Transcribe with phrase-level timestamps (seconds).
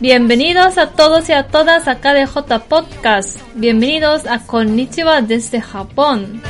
[0.00, 3.38] Bienvenidos a todos y a todas a KDJ Podcast.
[3.54, 6.42] Bienvenidos a Konnichiwa desde Japón.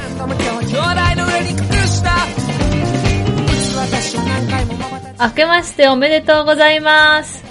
[5.19, 7.50] Akemashite omedetou gozaimasu.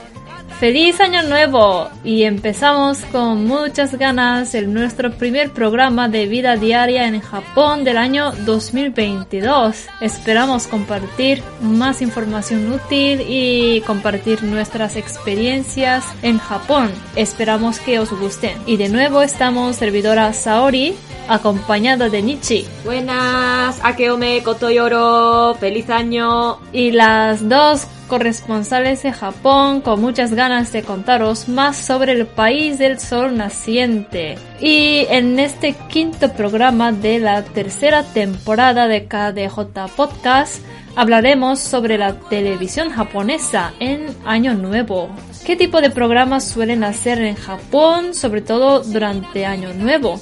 [0.60, 7.08] Feliz año nuevo y empezamos con muchas ganas el nuestro primer programa de vida diaria
[7.08, 9.88] en Japón del año 2022.
[10.02, 16.92] Esperamos compartir más información útil y compartir nuestras experiencias en Japón.
[17.16, 18.58] Esperamos que os gusten.
[18.66, 20.94] Y de nuevo estamos servidora Saori
[21.30, 22.66] acompañada de Nichi.
[22.84, 26.60] Buenas, Akeome Kotoyoro, feliz año.
[26.74, 32.78] Y las dos corresponsales de Japón con muchas ganas de contaros más sobre el país
[32.78, 34.38] del sol naciente.
[34.60, 40.62] Y en este quinto programa de la tercera temporada de KDJ Podcast
[40.98, 45.10] hablaremos sobre la televisión japonesa en Año Nuevo.
[45.46, 50.20] ¿Qué tipo de programas suelen hacer en Japón, sobre todo durante Año Nuevo?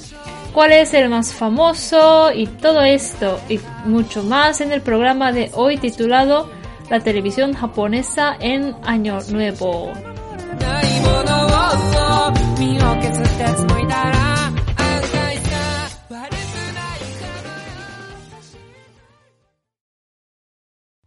[0.52, 5.50] cuál es el más famoso y todo esto y mucho más en el programa de
[5.54, 6.50] hoy titulado
[6.90, 9.92] La televisión japonesa en Año Nuevo.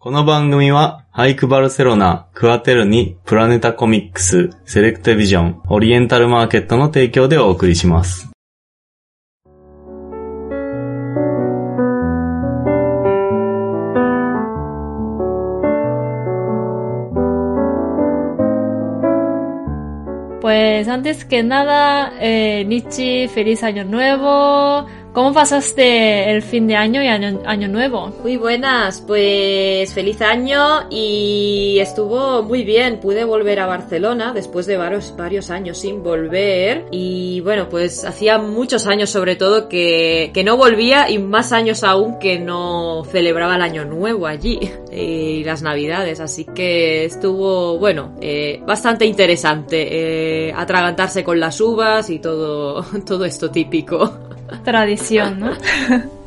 [0.04, 8.31] この番組は、ハイクバルセロナ、クアテルニ、プラネタコミックス、セレクテビジョン、オリエンタルマーケットの提供でお送りします。
[20.42, 24.88] Pues antes que nada, eh, Nichi, feliz año nuevo.
[25.14, 28.14] ¿Cómo pasaste el fin de año y año, nuevo?
[28.24, 33.02] Muy buenas, pues feliz año y estuvo muy bien.
[33.02, 36.86] Pude volver a Barcelona después de varios, años sin volver.
[36.92, 41.84] Y bueno, pues hacía muchos años sobre todo que, que no volvía y más años
[41.84, 44.62] aún que no celebraba el año nuevo allí
[44.94, 46.22] y las navidades.
[46.22, 53.26] Así que estuvo, bueno, eh, bastante interesante eh, atragantarse con las uvas y todo, todo
[53.26, 54.31] esto típico.
[54.64, 55.52] Tradición, ¿no?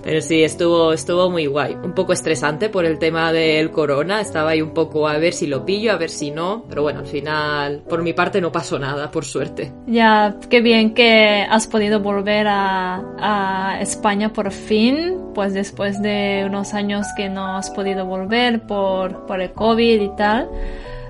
[0.04, 1.76] Pero sí, estuvo, estuvo muy guay.
[1.82, 4.20] Un poco estresante por el tema del corona.
[4.20, 6.66] Estaba ahí un poco a ver si lo pillo, a ver si no.
[6.68, 9.72] Pero bueno, al final, por mi parte no pasó nada, por suerte.
[9.86, 15.18] Ya, qué bien que has podido volver a, a España por fin.
[15.34, 20.16] Pues después de unos años que no has podido volver por, por el COVID y
[20.16, 20.50] tal.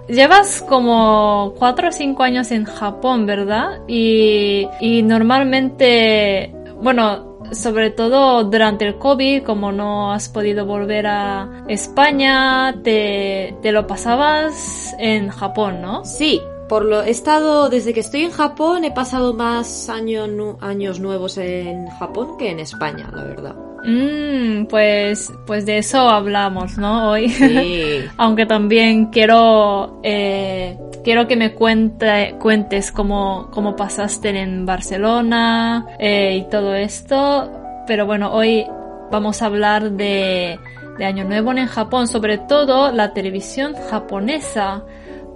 [0.06, 3.80] Llevas como 4 o 5 años en Japón, ¿verdad?
[3.88, 6.54] Y, y normalmente
[6.84, 13.86] bueno, sobre todo durante el COVID, como no has podido volver a España, te, lo
[13.86, 16.04] pasabas en Japón, ¿no?
[16.04, 21.38] Sí, por lo he estado desde que estoy en Japón he pasado más años nuevos
[21.38, 23.73] en Japón que en España, la verdad.
[23.84, 27.10] Mm, pues, pues de eso hablamos, ¿no?
[27.10, 27.28] Hoy.
[27.28, 28.04] Sí.
[28.16, 36.38] Aunque también quiero, eh, quiero que me cuente, cuentes cómo, cómo pasaste en Barcelona eh,
[36.40, 37.50] y todo esto.
[37.86, 38.66] Pero bueno, hoy
[39.10, 40.58] vamos a hablar de,
[40.98, 44.82] de Año Nuevo en Japón, sobre todo la televisión japonesa,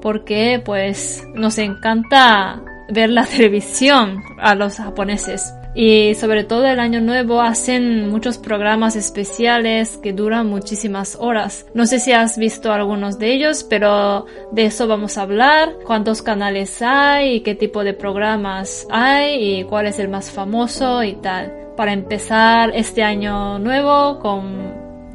[0.00, 5.52] porque pues nos encanta ver la televisión a los japoneses.
[5.74, 11.66] Y sobre todo el año nuevo hacen muchos programas especiales que duran muchísimas horas.
[11.74, 15.76] No sé si has visto algunos de ellos, pero de eso vamos a hablar.
[15.84, 21.02] Cuántos canales hay y qué tipo de programas hay y cuál es el más famoso
[21.04, 21.52] y tal.
[21.76, 24.74] Para empezar este año nuevo con,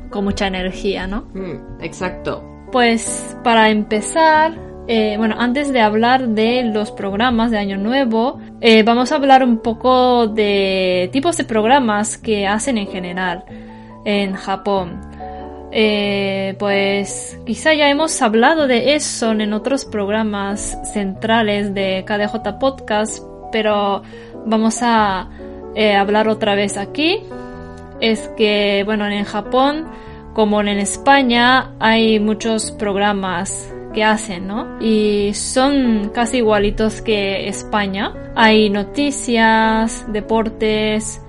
[0.09, 1.27] con mucha energía, ¿no?
[1.33, 2.41] Mm, exacto.
[2.71, 4.57] Pues para empezar,
[4.87, 9.43] eh, bueno, antes de hablar de los programas de Año Nuevo, eh, vamos a hablar
[9.43, 13.45] un poco de tipos de programas que hacen en general
[14.03, 14.99] en Japón.
[15.71, 23.23] Eh, pues quizá ya hemos hablado de eso en otros programas centrales de KDJ Podcast,
[23.51, 24.03] pero
[24.45, 25.29] vamos a
[25.97, 27.21] hablar otra vez aquí.
[28.01, 29.87] Es que, bueno, en Japón
[30.33, 34.79] como en España hay muchos programas que hacen, ¿no?
[34.81, 38.13] Y son casi igualitos que España.
[38.35, 41.21] Hay noticias, deportes,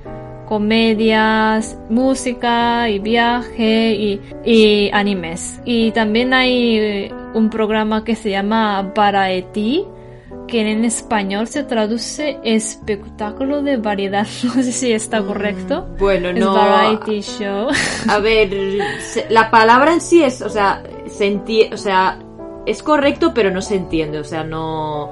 [0.46, 5.61] comedias, música y viaje y, y, animes.
[5.64, 9.84] Y también hay un programa que se llama Variety,
[10.46, 14.26] que en español se traduce espectáculo de variedad.
[14.44, 15.88] No sé si está correcto.
[15.99, 16.55] Bueno, es no.
[16.55, 17.69] variety show.
[18.08, 18.50] A ver,
[19.31, 22.19] la palabra en sí es, o sea, se enti- o sea,
[22.66, 25.11] es correcto, pero no se entiende, o sea, no,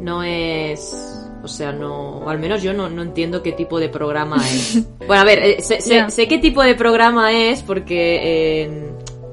[0.00, 0.94] no es,
[1.42, 4.82] o sea, no, o al menos yo no, no entiendo qué tipo de programa es.
[5.06, 8.68] Bueno, a ver, eh, sé, sé- qué tipo de programa es porque,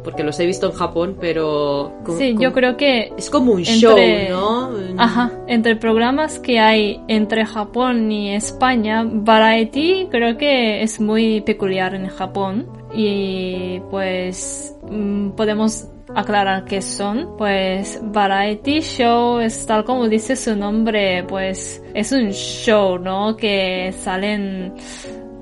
[0.04, 4.28] porque los he visto en Japón, pero Sí, yo creo que es como un entre-
[4.30, 5.02] show, ¿no?
[5.02, 11.94] Ajá, entre programas que hay entre Japón y España, Variety creo que es muy peculiar
[11.96, 15.86] en Japón y pues mm, podemos
[16.16, 17.36] aclarar qué son.
[17.38, 23.36] Pues Variety Show es tal como dice su nombre, pues es un show, ¿no?
[23.36, 24.74] Que salen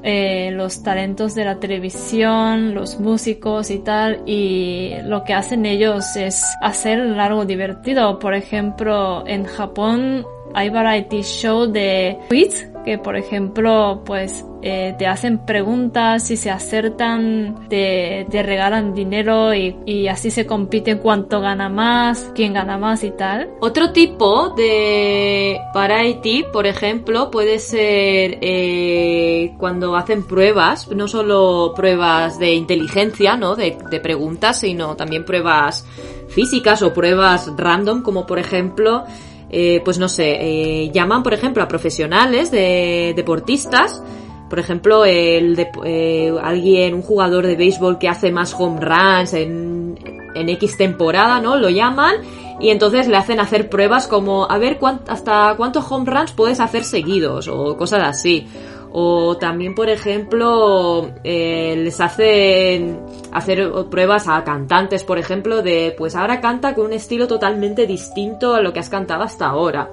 [0.02, 6.16] eh, los talentos de la televisión, los músicos y tal, y lo que hacen ellos
[6.16, 8.18] es hacer algo divertido.
[8.20, 15.06] Por ejemplo, en Japón hay variety show de quiz que por ejemplo pues eh, te
[15.08, 21.70] hacen preguntas y se acertan te, regalan dinero y, y así se compite cuánto gana
[21.70, 29.54] más quién gana más y tal Otro tipo de variety, por ejemplo, puede ser eh,
[29.58, 33.56] cuando hacen pruebas, no solo pruebas de inteligencia, ¿no?
[33.56, 35.86] De, de preguntas, sino también pruebas
[36.30, 39.04] físicas o pruebas random, como por ejemplo,
[39.50, 44.02] eh, pues no sé, eh, llaman por ejemplo a profesionales de deportistas
[44.50, 49.34] por ejemplo, el de, eh, alguien, un jugador de béisbol que hace más home runs
[49.34, 50.00] en,
[50.34, 51.56] en X temporada, ¿no?
[51.56, 52.16] Lo llaman
[52.60, 56.60] y entonces le hacen hacer pruebas como a ver cuán- hasta cuántos home runs puedes
[56.60, 58.48] hacer seguidos o cosas así.
[58.92, 63.00] O también, por ejemplo, eh, les hacen
[63.32, 68.56] hacer pruebas a cantantes, por ejemplo, de pues ahora canta con un estilo totalmente distinto
[68.56, 69.90] a lo que has cantado hasta ahora.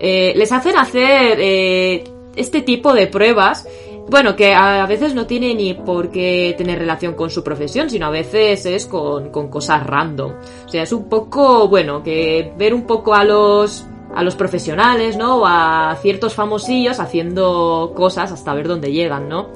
[0.00, 2.04] Eh, les hacen hacer eh,
[2.36, 3.66] este tipo de pruebas
[4.10, 8.06] bueno, que a veces no tiene ni por qué tener relación con su profesión, sino
[8.06, 10.32] a veces es con, con cosas random.
[10.64, 13.84] O sea, es un poco, bueno, que ver un poco a los
[14.14, 15.38] a los profesionales, ¿no?
[15.38, 19.48] O a ciertos famosillos haciendo cosas hasta ver dónde llegan, ¿no?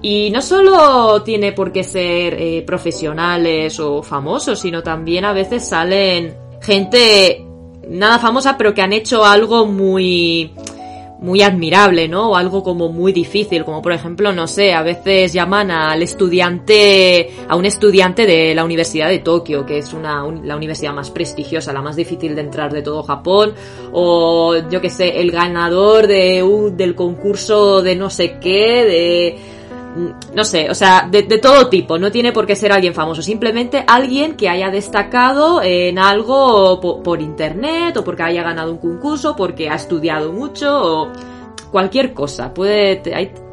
[0.00, 5.68] Y no solo tiene por qué ser eh, profesionales o famosos, sino también a veces
[5.68, 7.44] salen gente
[7.88, 10.52] nada famosa, pero que han hecho algo muy
[11.20, 12.30] muy admirable, ¿no?
[12.30, 17.30] O algo como muy difícil, como por ejemplo, no sé, a veces llaman al estudiante,
[17.48, 21.10] a un estudiante de la Universidad de Tokio, que es una, un- la universidad más
[21.10, 23.54] prestigiosa, la más difícil de entrar de todo Japón,
[23.92, 29.38] o yo que sé, el ganador de un, del concurso de no sé qué, de
[30.34, 33.22] no sé, o sea, de, de, todo tipo, no tiene por qué ser alguien famoso,
[33.22, 38.78] simplemente alguien que haya destacado en algo por, por, internet o porque haya ganado un
[38.78, 41.12] concurso, porque ha estudiado mucho o
[41.70, 43.02] cualquier cosa, puede,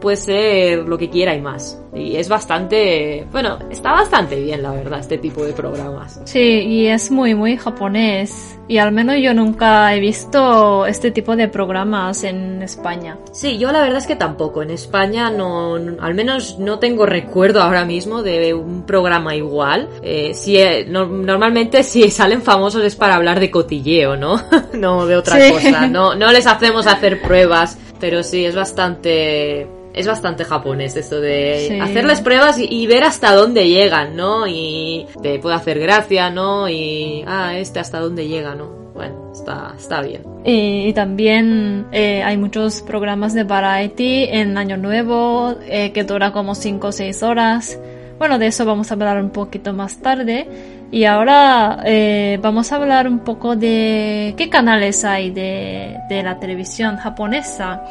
[0.01, 1.81] puede ser lo que quiera y más.
[1.95, 6.19] Y es bastante, bueno, está bastante bien la verdad este tipo de programas.
[6.25, 8.57] Sí, y es muy, muy japonés.
[8.67, 13.17] Y al menos yo nunca he visto este tipo de programas en España.
[13.31, 14.63] Sí, yo la verdad es que tampoco.
[14.63, 19.87] En España no, no al menos no tengo recuerdo ahora mismo de un programa igual.
[20.01, 24.41] Eh, si, eh, no, normalmente si salen famosos es para hablar de cotilleo, ¿no?
[24.73, 25.53] no de otra sí.
[25.53, 25.87] cosa.
[25.87, 31.67] No, no les hacemos hacer pruebas, pero sí es bastante es bastante japonés esto de
[31.69, 31.79] sí.
[31.79, 34.45] hacerles pruebas y, y, ver hasta dónde llegan, ¿no?
[34.45, 36.67] Y te puede hacer gracia, ¿no?
[36.67, 38.67] Y, ah, este hasta dónde llega, ¿no?
[38.93, 40.23] Bueno, está, está bien.
[40.43, 46.31] Y, y también eh, hay muchos programas de variety en Año Nuevo eh, que dura
[46.33, 47.79] como 5 o 6 horas.
[48.17, 50.47] Bueno, de eso vamos a hablar un poquito más tarde.
[50.95, 56.39] Y ahora eh, vamos a hablar un poco de qué canales hay de, de la
[56.39, 57.83] televisión japonesa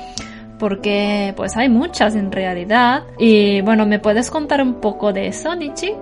[0.58, 3.02] porque pues hay muchas en realidad.
[3.18, 5.92] Y bueno, ¿me puedes contar un poco de eso, Nichi?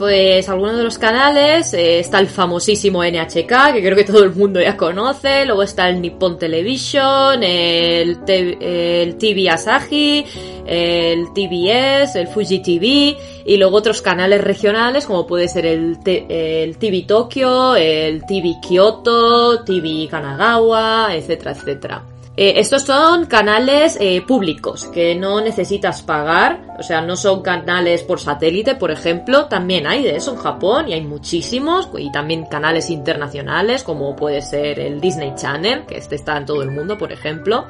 [0.00, 4.34] Pues algunos de los canales, eh, está el famosísimo NHK, que creo que todo el
[4.34, 10.24] mundo ya conoce, luego está el Nippon Television, el, TV Asahi,
[10.64, 16.78] el TBS, el Fuji TV, y luego otros canales regionales como puede ser el, el
[16.78, 22.09] TV Tokyo, el TV Kyoto, TV Kanagawa, etcétera, etcétera.
[22.42, 28.02] Eh, estos son canales eh, públicos que no necesitas pagar, o sea, no son canales
[28.02, 29.44] por satélite, por ejemplo.
[29.44, 34.40] También hay de eso en Japón y hay muchísimos, y también canales internacionales, como puede
[34.40, 37.66] ser el Disney Channel, que este está en todo el mundo, por ejemplo.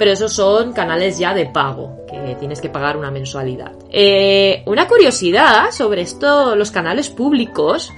[0.00, 3.72] Pero esos son canales ya de pago, que tienes que pagar una mensualidad.
[3.90, 7.92] Eh, una curiosidad sobre esto, los canales públicos,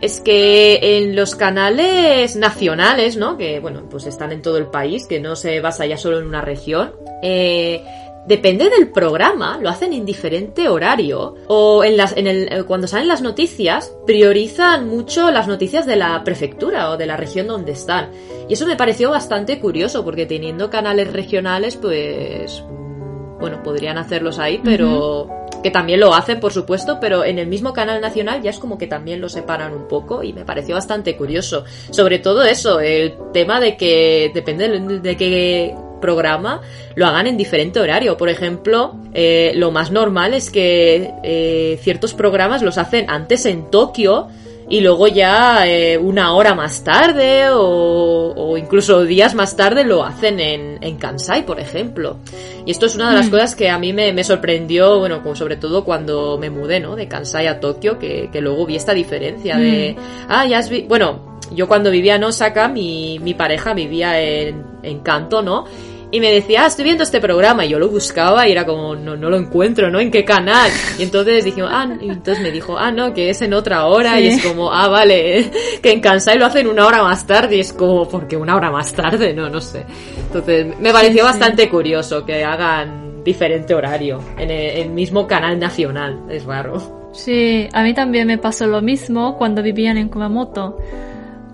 [0.00, 3.36] es que en los canales nacionales, ¿no?
[3.36, 6.26] Que, bueno, pues están en todo el país, que no se basa ya solo en
[6.26, 7.80] una región, eh,
[8.26, 11.34] depende del programa, lo hacen en diferente horario.
[11.48, 15.96] O en las, en el, eh, cuando salen las noticias, priorizan mucho las noticias de
[15.96, 18.10] la prefectura o de la región donde están.
[18.48, 22.62] Y eso me pareció bastante curioso, porque teniendo canales regionales, pues.
[22.68, 25.28] mm, Bueno, podrían hacerlos ahí, pero.
[25.62, 28.78] Que también lo hacen, por supuesto, pero en el mismo canal nacional ya es como
[28.78, 31.64] que también lo separan un poco y me pareció bastante curioso.
[31.90, 35.74] Sobre todo eso, el tema de que depende de- de qué
[36.06, 36.60] programa
[36.94, 38.16] lo hagan en diferente horario.
[38.16, 43.70] Por ejemplo, eh, lo más normal es que eh, ciertos programas los hacen antes en
[43.70, 44.28] Tokio
[44.68, 50.04] y luego ya eh, una hora más tarde o, o incluso días más tarde lo
[50.04, 52.16] hacen en, en Kansai, por ejemplo.
[52.64, 55.36] Y esto es una de las cosas que a mí me, me sorprendió, bueno, como
[55.36, 56.96] sobre todo cuando me mudé, ¿no?
[56.96, 59.94] De Kansai a Tokio, que, que luego vi esta diferencia de,
[60.28, 64.64] ah, ya has vi bueno, yo cuando vivía en Osaka, mi, mi pareja vivía en,
[64.82, 65.64] en Kanto, ¿no?
[66.10, 68.94] Y me decía, ah, estoy viendo este programa, y yo lo buscaba y era como,
[68.94, 69.98] no, no lo encuentro, ¿no?
[69.98, 70.70] ¿En qué canal?
[70.98, 74.20] Y entonces dijimos, ah, y entonces me dijo, ah, no, que es en otra hora,
[74.20, 75.50] y es como, ah, vale,
[75.82, 78.54] que en Kansai lo hacen una hora más tarde, y es como, ¿por qué una
[78.54, 79.34] hora más tarde?
[79.34, 79.84] No, no sé.
[80.26, 81.28] Entonces, me pareció sí.
[81.28, 87.10] bastante curioso que hagan diferente horario en el, el mismo canal nacional, es raro.
[87.12, 90.76] Sí, a mí también me pasó lo mismo cuando vivían en Kumamoto.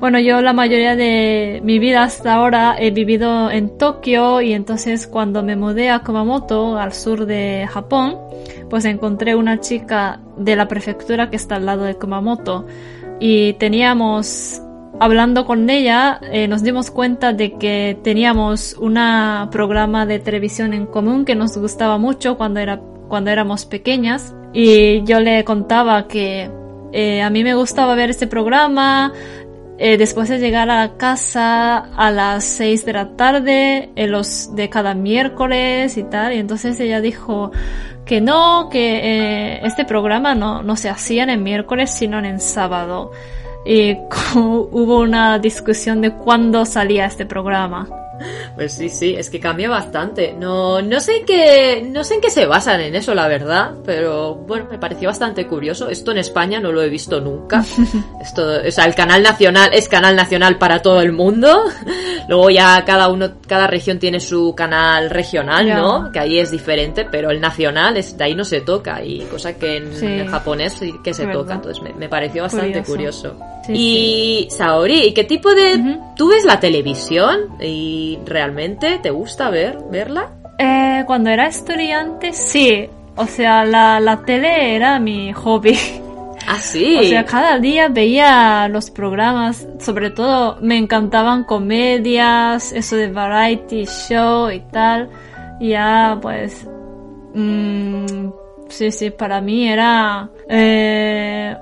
[0.02, 5.06] Bueno, yo la mayoría de mi vida hasta ahora he vivido en Tokio y entonces
[5.06, 8.18] cuando me mudé a Kumamoto, al sur de Japón,
[8.68, 12.66] pues encontré una chica de la prefectura que está al lado de Kumamoto.
[13.20, 14.60] Y teníamos,
[14.98, 18.98] hablando con ella, eh, nos dimos cuenta de que teníamos un
[19.52, 24.34] programa de televisión en común que nos gustaba mucho cuando, era, cuando éramos pequeñas.
[24.52, 26.50] Y yo le contaba que
[26.92, 29.12] eh, a mí me gustaba ver este programa,
[29.84, 34.54] eh, después de llegar a la casa a las 6 de la tarde, en los
[34.54, 37.50] de cada miércoles y tal, y entonces ella dijo
[38.04, 43.10] que no, que eh, este programa no, no se hacía en miércoles, sino en sábado.
[43.66, 43.96] Y
[44.36, 47.88] hubo una discusión de cuándo salía este programa.
[48.54, 50.34] Pues sí, sí, es que cambia bastante.
[50.38, 53.72] No, no sé en qué, no sé en qué se basan en eso, la verdad,
[53.84, 55.88] pero bueno, me pareció bastante curioso.
[55.88, 57.64] Esto en España no lo he visto nunca.
[58.22, 61.64] Esto, o sea, el canal nacional es canal nacional para todo el mundo.
[62.28, 65.68] Luego ya cada uno, cada región tiene su canal regional.
[65.68, 66.10] ¿no?
[66.12, 69.54] Que ahí es diferente, pero el nacional es, de ahí no se toca y cosa
[69.54, 70.06] que en Sí.
[70.06, 71.54] el japonés sí que se toca.
[71.54, 73.34] Entonces me, me pareció bastante Curioso.
[73.34, 73.46] curioso.
[73.66, 75.98] Sí, y Saori, ¿y qué tipo de...
[76.16, 80.30] ¿Tú ves la televisión y realmente te gusta ver verla?
[80.58, 82.88] Eh, cuando era estudiante, sí.
[83.16, 85.78] O sea, la, la tele era mi hobby.
[86.46, 86.96] Ah, sí.
[87.00, 93.84] O sea, cada día veía los programas, sobre todo me encantaban comedias, eso de variety
[93.84, 95.10] show y tal.
[95.60, 96.66] Ya, pues,
[97.34, 98.30] mm,
[98.68, 101.56] sí, sí, para mí era, eh,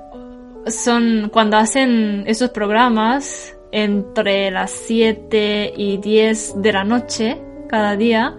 [0.67, 8.37] son cuando hacen esos programas entre las 7 y 10 de la noche cada día,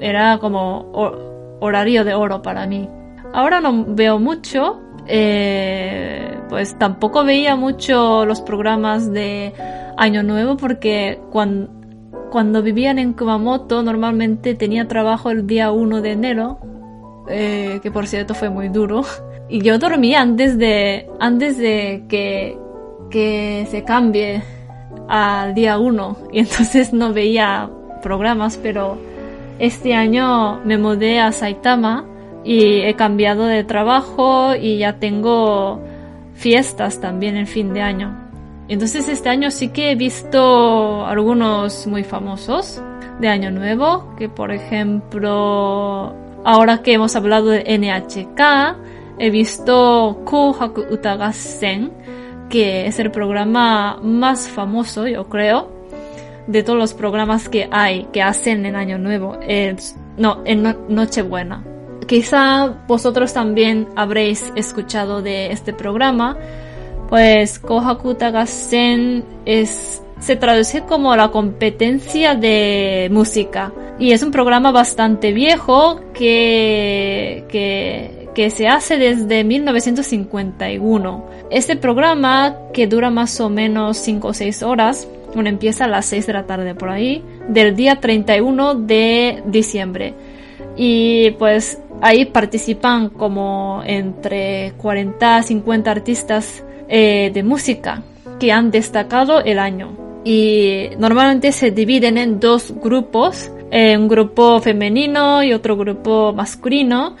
[0.00, 2.88] era como ho- horario de oro para mí.
[3.32, 9.52] Ahora no veo mucho, eh, pues tampoco veía mucho los programas de
[9.96, 11.70] Año Nuevo porque cuando,
[12.30, 16.58] cuando vivían en Kumamoto normalmente tenía trabajo el día 1 de enero,
[17.28, 19.02] eh, que por cierto fue muy duro.
[19.48, 22.58] Y yo dormía antes de, antes de que,
[23.10, 24.42] que se cambie
[25.08, 27.70] al día 1 y entonces no veía
[28.02, 28.98] programas, pero
[29.58, 32.04] este año me mudé a Saitama
[32.44, 35.80] y he cambiado de trabajo y ya tengo
[36.34, 38.26] fiestas también en fin de año.
[38.68, 42.82] Entonces este año sí que he visto algunos muy famosos
[43.20, 46.12] de Año Nuevo, que por ejemplo,
[46.44, 48.76] ahora que hemos hablado de NHK,
[49.18, 51.92] he visto Kohaku Utagassen,
[52.48, 55.70] que es el programa más famoso, yo creo,
[56.46, 60.76] de todos los programas que hay, que hacen en Año Nuevo, es- no, en no-
[60.88, 61.64] Nochebuena.
[62.06, 66.36] Quizá vosotros también habréis escuchado de este programa,
[67.08, 73.70] pues Kohaku Utagassen es se traduce como la competencia de música.
[73.98, 81.24] Y es un programa bastante viejo que, que, que se hace desde 1951.
[81.50, 86.04] Este programa, que dura más o menos 5 o 6 horas, bueno, empieza a las
[86.04, 90.12] 6 de la tarde por ahí, del día 31 de diciembre.
[90.76, 98.02] Y pues ahí participan como entre 40 a 50 artistas eh, de música
[98.38, 99.96] que han destacado el año.
[100.24, 107.16] Y normalmente se dividen en dos grupos, eh, un grupo femenino y otro grupo masculino.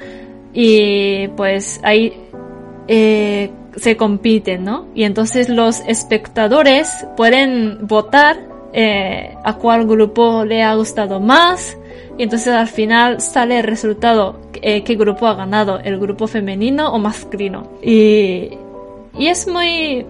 [0.58, 2.14] Y pues ahí
[2.88, 4.86] eh, se compiten, ¿no?
[4.94, 8.38] Y entonces los espectadores pueden votar
[8.72, 11.76] eh, a cuál grupo le ha gustado más.
[12.16, 16.90] Y entonces al final sale el resultado, eh, qué grupo ha ganado, el grupo femenino
[16.90, 17.72] o masculino.
[17.82, 18.48] Y,
[19.18, 20.06] y es muy...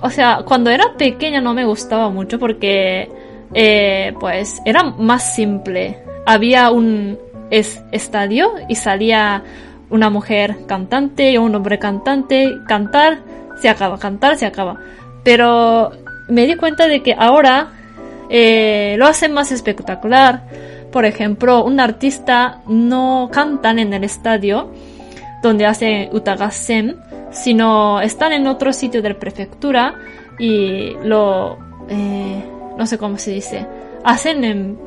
[0.00, 3.08] O sea, cuando era pequeña no me gustaba mucho porque
[3.52, 5.98] eh, pues era más simple.
[6.24, 7.18] Había un
[7.50, 9.42] estadio y salía
[9.92, 13.18] una mujer cantante y un hombre cantante, cantar,
[13.60, 14.78] se acaba, cantar, se acaba.
[15.22, 15.92] Pero
[16.28, 17.68] me di cuenta de que ahora
[18.28, 20.46] eh, lo hacen más espectacular.
[20.90, 24.72] Por ejemplo, un artista no cantan en el estadio
[25.42, 26.96] donde hace utagasen,
[27.30, 29.94] sino están en otro sitio de la prefectura
[30.38, 31.58] y lo,
[31.88, 32.42] eh,
[32.78, 33.66] no sé cómo se dice,
[34.04, 34.78] hacen en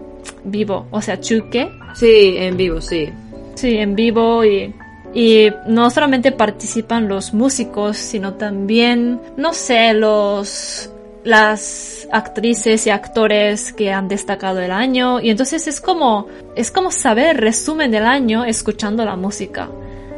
[0.44, 1.72] vivo, o sea, chuque.
[1.94, 3.10] Sí, en vivo, sí.
[3.56, 4.74] Sí, en vivo y
[5.16, 10.92] y no solamente participan los músicos, sino también, no sé, los
[11.24, 15.22] las actrices y actores que han destacado el año.
[15.22, 19.70] Y entonces es como es como saber resumen del año escuchando la música.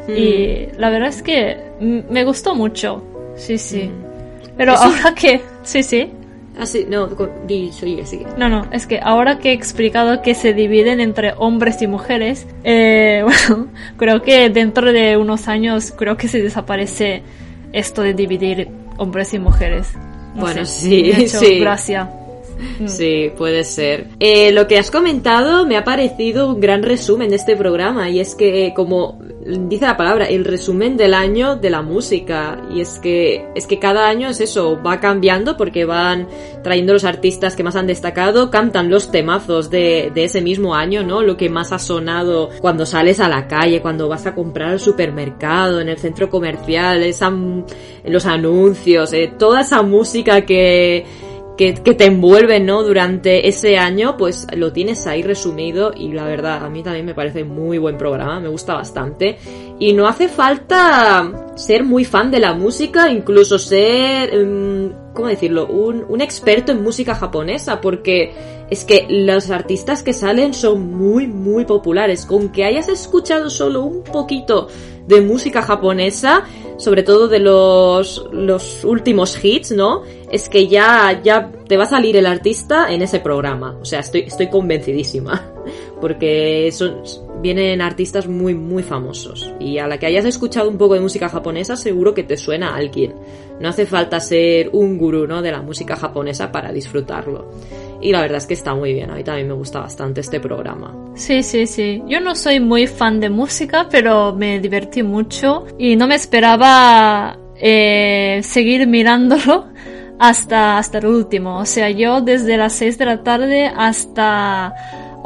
[0.10, 3.04] Y la verdad es que me gustó mucho.
[3.36, 3.92] Sí sí.
[4.58, 6.12] Pero ahora que sí sí
[6.60, 7.08] Ah, sí, no,
[7.72, 8.26] sigue, sigue.
[8.38, 12.48] No, no, es que ahora que he explicado que se dividen entre hombres y mujeres,
[12.64, 17.22] eh, bueno, creo que dentro de unos años creo que se desaparece
[17.74, 19.94] esto de dividir hombres y mujeres.
[20.36, 21.60] bueno, sí, sí.
[21.60, 22.08] Gracias.
[22.80, 22.88] Mm.
[22.88, 24.08] Sí, puede ser.
[24.20, 28.20] Eh, lo que has comentado me ha parecido un gran resumen de este programa y
[28.20, 29.20] es que, como
[29.70, 33.80] dice la palabra, el resumen del año de la música y es que es que
[33.80, 36.28] cada año es eso, va cambiando porque van
[36.64, 41.04] trayendo los artistas que más han destacado, cantan los temazos de, de ese mismo año,
[41.04, 41.24] ¿no?
[41.24, 44.80] Lo que más ha sonado cuando sales a la calle, cuando vas a comprar al
[44.80, 47.32] supermercado, en el centro comercial, esa,
[48.06, 51.06] los anuncios, eh, toda esa música que
[51.58, 52.84] que, te envuelve, ¿no?
[52.84, 57.16] Durante ese año, pues lo tienes ahí resumido y la verdad, a mí también me
[57.16, 59.38] parece muy buen programa, me gusta bastante.
[59.80, 65.66] Y no hace falta ser muy fan de la música, incluso ser, em, ¿cómo decirlo?
[65.66, 68.34] Un, un experto en música japonesa, porque
[68.70, 72.28] es que los artistas que salen son muy, muy populares.
[72.28, 74.68] Con que hayas escuchado solo un poquito
[75.08, 76.44] de música japonesa,
[76.78, 80.04] sobre todo de los, los últimos hits, ¿no?
[80.30, 83.76] Es que ya, ya te va a salir el artista en ese programa.
[83.82, 85.52] O sea, estoy, estoy convencidísima.
[86.00, 87.02] Porque son,
[87.42, 89.52] vienen artistas muy, muy famosos.
[89.60, 92.70] Y a la que hayas escuchado un poco de música japonesa, seguro que te suena
[92.70, 93.16] a alguien.
[93.60, 95.42] No hace falta ser un gurú, ¿no?
[95.42, 97.50] De la música japonesa para disfrutarlo.
[98.02, 99.10] Y la verdad es que está muy bien.
[99.10, 100.96] A mí también me gusta bastante este programa.
[101.16, 102.04] Sí, sí, sí.
[102.08, 105.66] Yo no soy muy fan de música, pero me divertí mucho.
[105.80, 109.66] Y no me esperaba eh, seguir mirándolo
[110.20, 111.58] hasta, hasta el último.
[111.58, 114.74] O sea, yo desde las 6 de la tarde hasta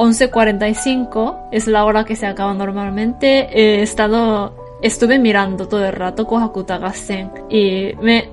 [0.02, 3.50] 11.45 es la hora que se acaba normalmente.
[3.54, 8.28] He estado, estuve mirando todo el rato Kohaku Tagasen y me,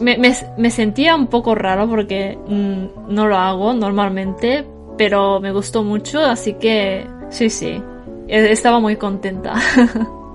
[0.00, 4.66] me, me, sentía un poco raro porque mm, no lo hago normalmente,
[4.98, 7.80] pero me gustó mucho, así que sí, sí,
[8.28, 9.54] e, estaba muy contenta.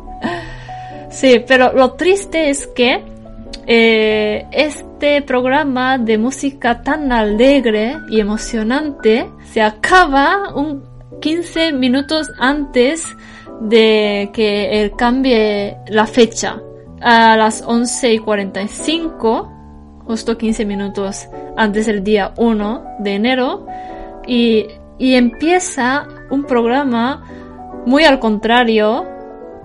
[1.12, 3.04] sí, pero lo triste es que
[3.68, 10.84] eh, este programa de música tan alegre y emocionante se acaba un
[11.22, 13.16] 15 minutos antes
[13.62, 16.60] de que él cambie la fecha
[17.00, 19.52] a las 11 y 45,
[20.06, 23.68] justo 15 minutos antes del día 1 de enero,
[24.28, 24.66] y,
[24.98, 27.24] y empieza un programa
[27.86, 29.11] muy al contrario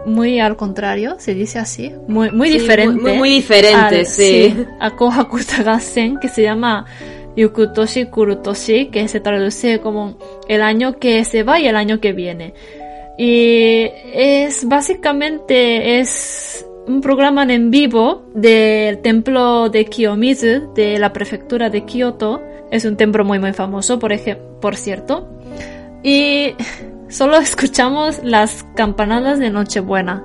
[0.06, 3.02] muy al contrario, se dice así, muy, muy diferente.
[3.02, 4.54] Muy, muy, diferente, sí.
[4.54, 4.64] sí.
[4.80, 6.86] A Kohaku Tagasen, que se llama
[7.36, 10.16] Yukutoshi Kurutoshi, que se traduce como
[10.48, 12.54] el año que se va y el año que viene.
[13.18, 21.68] Y es básicamente es un programa en vivo del templo de Kiyomizu, de la prefectura
[21.68, 25.28] de Kyoto, Es un templo muy muy famoso, por ejemplo, por cierto.
[26.02, 26.54] Y
[27.08, 30.24] solo escuchamos las campanadas de Nochebuena.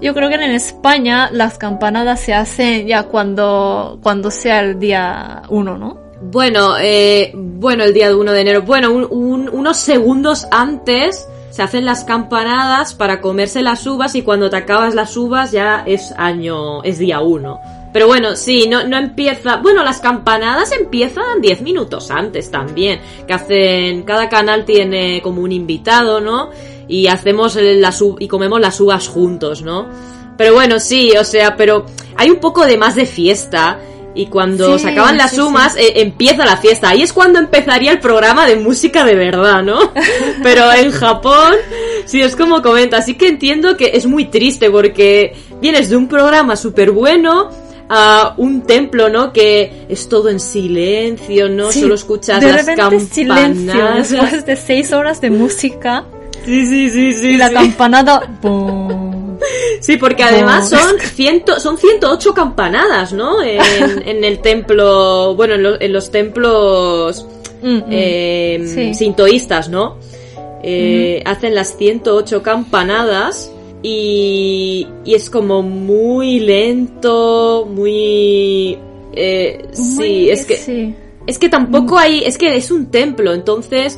[0.00, 5.42] Yo creo que en España las campanadas se hacen ya cuando, cuando sea el día
[5.48, 5.98] 1, ¿no?
[6.20, 8.62] Bueno, eh, bueno, el día 1 de enero.
[8.62, 14.22] Bueno, un- un- unos segundos antes se hacen las campanadas para comerse las uvas y
[14.22, 17.60] cuando te acabas las uvas ya es año, es día 1.
[17.92, 19.56] Pero bueno, sí, no, no empieza.
[19.56, 23.00] Bueno, las campanadas empiezan 10 minutos antes también.
[23.26, 24.02] Que hacen.
[24.02, 26.50] Cada canal tiene como un invitado, ¿no?
[26.88, 29.88] Y hacemos las y comemos las uvas juntos, ¿no?
[30.36, 31.84] Pero bueno, sí, o sea, pero
[32.16, 33.78] hay un poco de más de fiesta.
[34.14, 36.90] Y cuando Sí, se acaban las sí, uvas, eh, empieza la fiesta.
[36.90, 39.92] Ahí es cuando empezaría el programa de música de verdad, ¿no?
[40.42, 41.54] Pero en Japón,
[42.04, 42.98] sí, es como comenta.
[42.98, 47.48] Así que entiendo que es muy triste porque vienes de un programa súper bueno
[47.94, 49.32] a un templo, ¿no?
[49.34, 51.70] Que es todo en silencio, ¿no?
[51.70, 56.04] Sí, Solo escuchas de las repente silencio después de seis horas de música
[56.46, 57.26] Sí, sí, sí, sí.
[57.32, 57.54] y la sí.
[57.54, 58.22] campanada.
[59.80, 63.42] Sí, porque además son, ciento, son 108 campanadas, ¿no?
[63.42, 63.60] En,
[64.06, 67.26] en el templo, bueno, en, lo- en los templos
[67.64, 67.84] Mm, mm.
[67.90, 68.94] eh, Sí.
[68.94, 69.96] sintoístas, ¿no?
[70.64, 73.51] Eh, Hacen las 108 campanadas
[73.82, 78.78] y, y es como muy lento, muy...
[79.12, 80.56] eh, sí, es que...
[80.56, 80.94] sí.
[81.24, 83.96] Es que tampoco hay, es que es un templo, entonces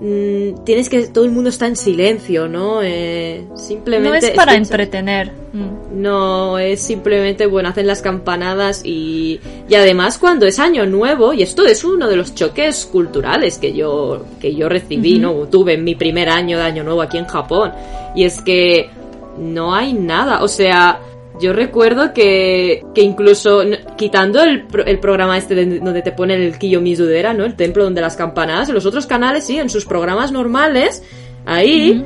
[0.00, 2.82] mm, tienes que, todo el mundo está en silencio, ¿no?
[2.82, 4.20] Eh, simplemente...
[4.20, 5.32] No es para entretener.
[5.54, 6.02] Mm.
[6.02, 11.42] No, es simplemente, bueno, hacen las campanadas y, y además cuando es año nuevo, y
[11.42, 15.32] esto es uno de los choques culturales que yo, que yo recibí, ¿no?
[15.46, 17.72] Tuve en mi primer año de año nuevo aquí en Japón,
[18.14, 18.90] y es que
[19.38, 21.00] no hay nada, o sea,
[21.40, 23.62] yo recuerdo que, que incluso
[23.96, 27.44] quitando el, el programa este de- donde te ponen el Kiyomizudera, ¿no?
[27.44, 31.02] El templo donde las campanadas, en los otros canales sí, en sus programas normales,
[31.46, 32.04] ahí,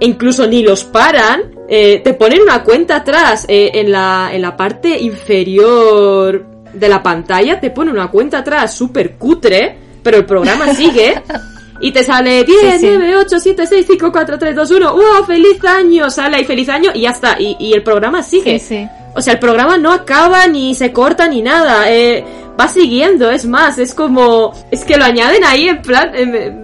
[0.00, 4.42] e incluso ni los paran, eh, te ponen una cuenta atrás eh, en, la, en
[4.42, 10.26] la parte inferior de la pantalla, te pone una cuenta atrás súper cutre, pero el
[10.26, 11.22] programa sigue.
[11.82, 12.86] Y te sale 10, Sí, sí.
[12.96, 14.92] 9, 8, 7, 6, 5, 4, 3, 2, 1.
[14.94, 15.24] ¡Wow!
[15.26, 16.08] ¡Feliz año!
[16.10, 17.36] Sale ahí feliz año y ya está.
[17.38, 18.58] Y, y el programa sigue.
[18.58, 18.88] Sí, sí.
[19.14, 21.90] O sea, el programa no acaba ni se corta ni nada.
[21.92, 22.24] eh,
[22.58, 24.52] va siguiendo, es más, es como.
[24.70, 26.12] Es que lo añaden ahí en plan.
[26.14, 26.56] eh,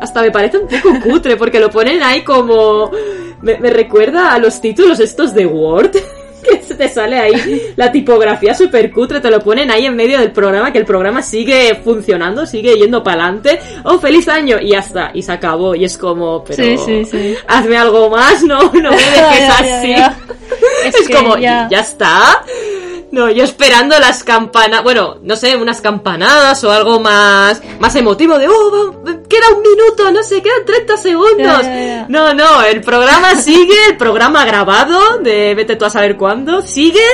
[0.00, 2.90] hasta me parece un poco cutre porque lo ponen ahí como.
[3.42, 5.90] Me, me recuerda a los títulos estos de Word.
[6.82, 10.72] Te sale ahí la tipografía súper cutre, te lo ponen ahí en medio del programa,
[10.72, 13.60] que el programa sigue funcionando, sigue yendo para adelante.
[13.84, 14.58] ¡Oh, feliz año!
[14.60, 15.76] Y ya está, y se acabó.
[15.76, 16.60] Y es como, pero.
[16.64, 17.34] Sí, sí, sí.
[17.46, 19.94] Hazme algo más, no, no me dejes así.
[20.84, 22.42] Es, Es que como, ya- ¿ya está?
[23.12, 28.38] No, yo esperando las campanas, bueno, no sé, unas campanadas o algo más, más emotivo
[28.38, 31.62] de, oh, queda un minuto, no sé, quedan 30 segundos.
[32.08, 37.04] No, no, el programa sigue, el programa grabado, de vete tú a saber cuándo, sigue,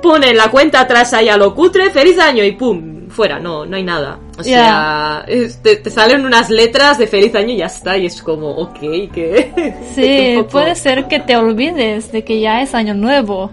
[0.00, 3.76] pone la cuenta atrás ahí a lo cutre, feliz año y pum, fuera, no, no
[3.76, 4.18] hay nada.
[4.38, 8.06] O sea, es- te, te salen unas letras de feliz año y ya está, y
[8.06, 8.78] es como, ok,
[9.12, 9.74] que...
[9.94, 13.50] Sí, poco- puede ser que te olvides de que ya es año nuevo.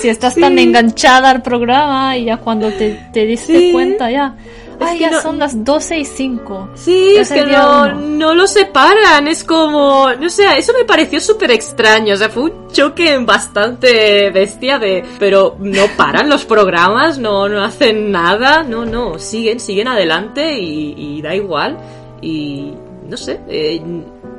[0.00, 0.40] Si estás Sí.
[0.40, 3.72] tan enganchada al programa y ya cuando te, te diste Sí.
[3.72, 4.34] cuenta ya.
[4.80, 6.68] Ay, que ya no- son las 12 y 5.
[6.74, 11.50] Sí, es que no, no lo separan, es como, no sé, eso me pareció súper
[11.50, 17.48] extraño, o sea, fue un choque bastante bestia de, pero no paran los programas, no,
[17.48, 21.78] no hacen nada, no, no, siguen, siguen adelante y, y da igual,
[22.20, 22.72] y
[23.08, 23.80] no sé, eh,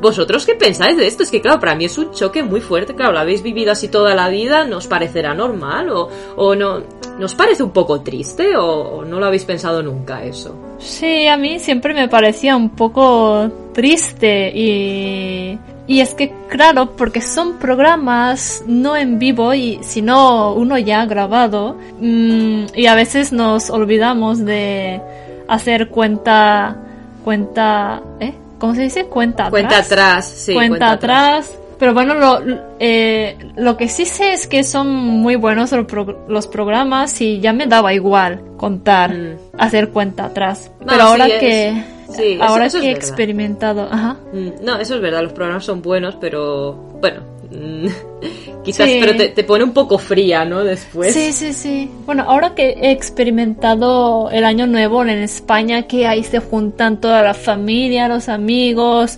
[0.02, 1.24] ¿Vosotros qué pensáis de esto?
[1.24, 3.88] Es que claro, para mí es un choque muy fuerte, claro, lo habéis vivido así
[3.88, 6.84] toda la vida, ¿nos parecerá normal o, o no?
[7.19, 10.56] ¿Nos parece un poco triste o, no lo habéis pensado nunca eso?
[10.80, 15.60] Sí, a mí siempre me parecía un poco triste y...
[15.86, 21.78] Y es que, claro, porque son programas no en vivo y sino uno ya grabado
[21.99, 25.02] mm, y a veces nos olvidamos de
[25.47, 26.78] hacer cuenta...
[27.23, 28.02] Cuenta...
[28.19, 28.34] ¿Eh?
[28.60, 29.06] ¿Cómo se dice?
[29.06, 29.52] Cuenta atrás.
[29.52, 30.54] Cuenta atrás, sí.
[30.54, 31.54] cuenta, atrás.
[31.79, 32.39] Pero bueno, lo,
[32.79, 37.39] eh, lo que sí sé es que son muy buenos los, pro- los programas y
[37.39, 39.36] ya me daba igual contar, Mm.
[39.57, 40.71] hacer cuenta atrás.
[40.79, 41.83] No, Pero ahora sí, es- que,
[42.15, 44.17] sí, ahora eso que he experimentado, ajá.
[44.31, 47.88] Mm, No, eso es verdad, los programas son buenos, pero bueno, mm,
[48.63, 48.97] quizás, Sí.
[49.01, 50.63] pero te, te pone un poco fría, ¿no?
[50.63, 51.13] Después.
[51.13, 51.91] Sí, sí, sí.
[52.05, 57.21] Bueno, ahora que he experimentado el año nuevo en España, que ahí se juntan toda
[57.23, 59.17] la familia, los amigos,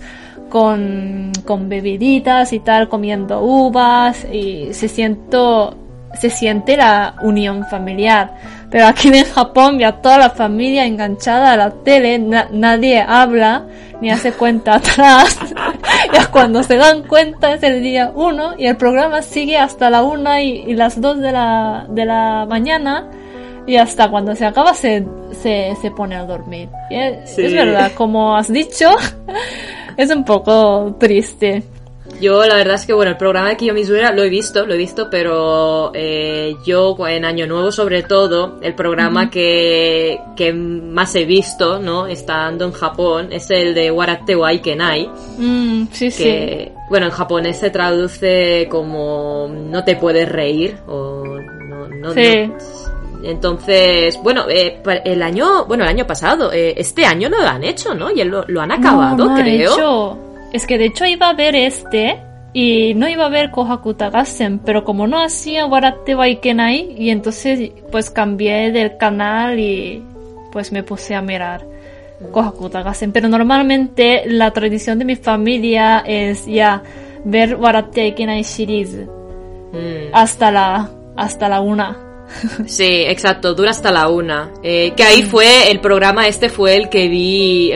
[0.50, 5.76] con, con bebiditas y tal, comiendo uvas, y se siento
[6.18, 8.32] se siente la unión familiar.
[8.70, 13.66] Pero aquí en Japón ya toda la familia enganchada a la tele, na- nadie habla
[14.00, 15.38] ni hace cuenta atrás.
[16.14, 20.02] ya cuando se dan cuenta es el día uno y el programa sigue hasta la
[20.04, 23.10] una y, y las dos de la, de la mañana
[23.66, 25.04] y hasta cuando se acaba se,
[25.42, 26.70] se, se pone a dormir.
[26.88, 27.42] Y es, Sí.
[27.44, 28.88] es verdad, como has dicho,
[29.96, 31.62] es un poco triste.
[32.20, 34.76] Yo la verdad es que bueno, el programa de Kiyomizuera lo he visto, lo he
[34.76, 41.24] visto, pero eh, yo en Año Nuevo sobre todo, el programa que, que más he
[41.24, 42.06] visto, ¿no?
[42.06, 46.22] Estando en Japón, es el de Warate wa Ikenai, Mm, sí, sí.
[46.22, 51.24] que bueno, en japonés se traduce como no te puedes reír o
[51.68, 52.46] no, no, Sí.
[52.46, 52.56] no.
[53.22, 57.64] Entonces, bueno, eh, el año, bueno, el año pasado, eh, este año no lo han
[57.64, 58.10] hecho, ¿no?
[58.10, 59.72] Y lo, lo han acabado, No, no ha creo.
[59.74, 60.18] hecho.
[60.52, 62.20] Es que de hecho iba a ver este
[62.52, 67.10] y no iba a ver Kohaku Tagasen, pero como no hacía Warate wa Ikenai, y
[67.10, 70.02] entonces pues cambié del canal y
[70.52, 71.66] pues me puse a mirar
[72.32, 73.12] Kohaku Tagasen.
[73.12, 76.82] Pero normalmente la tradición de mi familia es ya
[77.24, 78.96] ver Warate wa Ikenai series
[79.72, 80.14] Mm.
[80.14, 81.98] hasta la, hasta la una.
[82.66, 84.50] Sí, exacto, dura hasta la una.
[84.62, 87.72] Eh, que ahí fue, el programa este fue el que vi,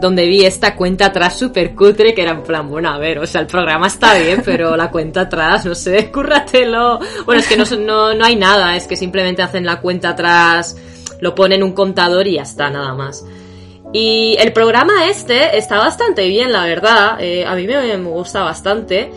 [0.00, 3.26] donde vi esta cuenta atrás super cutre, que era en plan, bueno, a ver, o
[3.26, 6.98] sea, el programa está bien, pero la cuenta atrás, no sé, cúrratelo.
[7.24, 10.76] Bueno, es que no, no, no hay nada, es que simplemente hacen la cuenta atrás,
[11.20, 13.24] lo ponen un contador y ya está, nada más.
[13.92, 17.20] Y el programa este está bastante bien, la verdad.
[17.20, 19.12] eh, a mí me gusta bastante.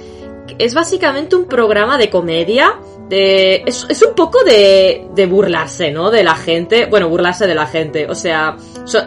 [0.58, 2.80] Es básicamente un programa de comedia.
[3.10, 6.12] De, es, un poco de, de burlarse, ¿no?
[6.12, 6.88] De la gente.
[6.88, 8.08] Bueno, burlarse de la gente.
[8.10, 8.58] O sea,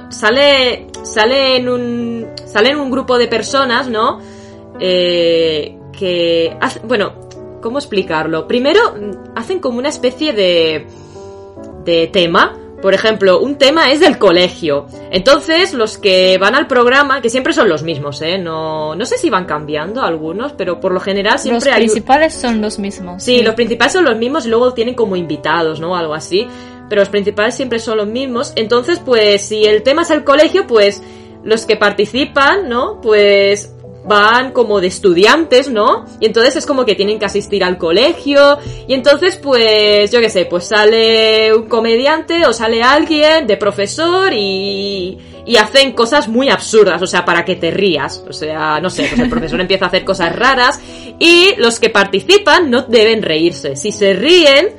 [0.09, 4.20] sale, sale en un, sale en un grupo de personas, ¿no?
[4.79, 7.12] Eh, que, bueno,
[7.61, 8.48] ¿cómo explicarlo?
[8.48, 10.87] Primero, mm, hacen como una especie de,
[11.85, 12.57] de tema.
[12.81, 14.87] Por ejemplo, un tema es del colegio.
[15.11, 18.38] Entonces, los que van al programa, que siempre son los mismos, ¿eh?
[18.38, 21.85] No, no sé si van cambiando algunos, pero por lo general Los siempre hay...
[21.85, 23.23] principales son los mismos.
[23.23, 25.95] Sí, los principales son los mismos y luego tienen como invitados, ¿no?
[25.95, 26.47] Algo así.
[26.88, 28.53] Pero los principales siempre son los mismos.
[28.57, 31.03] Entonces, pues, si el tema es el colegio, pues,
[31.45, 33.01] los que participan, ¿no?
[33.01, 33.75] Pues
[34.11, 36.05] van como de estudiantes, ¿no?
[36.18, 38.59] Y entonces es como que tienen que asistir al colegio.
[38.88, 44.33] Y entonces, pues, yo qué sé, pues sale un comediante o sale alguien de profesor
[44.35, 48.25] y, y hacen cosas muy absurdas, o sea, para que te rías.
[48.29, 50.81] O sea, no sé, pues el profesor empieza a hacer cosas raras
[51.20, 53.77] y los que participan no deben reírse.
[53.77, 54.70] Si se ríen,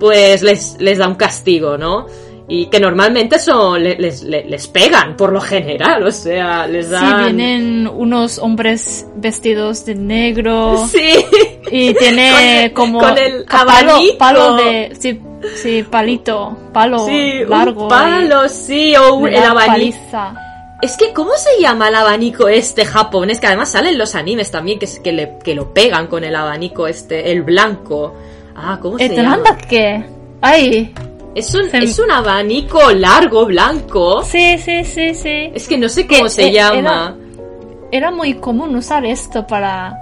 [0.00, 2.06] pues les, les da un castigo, ¿no?
[2.52, 7.06] y que normalmente son les, les, les, pegan por lo general, o sea, les dan...
[7.06, 10.84] Sí, vienen unos hombres vestidos de negro.
[10.90, 11.24] Sí.
[11.70, 12.98] Y tiene como...
[12.98, 14.90] Con el palo, palo, de...
[14.98, 15.20] Sí,
[15.54, 17.84] sí, palito, palo sí, largo.
[17.84, 19.96] Un palo, sí, o un, el abanico.
[20.82, 23.38] Es que, ¿cómo se llama el abanico este japonés?
[23.38, 26.88] Que además salen los animes también que, que, le, que lo pegan con el abanico
[26.88, 28.16] este, el blanco.
[28.56, 29.56] Ah, ¿cómo se llama?
[29.68, 30.04] Qué?
[30.40, 30.92] Ay,
[31.34, 34.22] es un, Fem- es un abanico largo, blanco.
[34.24, 35.50] sí, sí, sí, sí.
[35.54, 37.16] Es que no sé cómo se eh, llama.
[37.92, 39.96] Era muy común usar esto para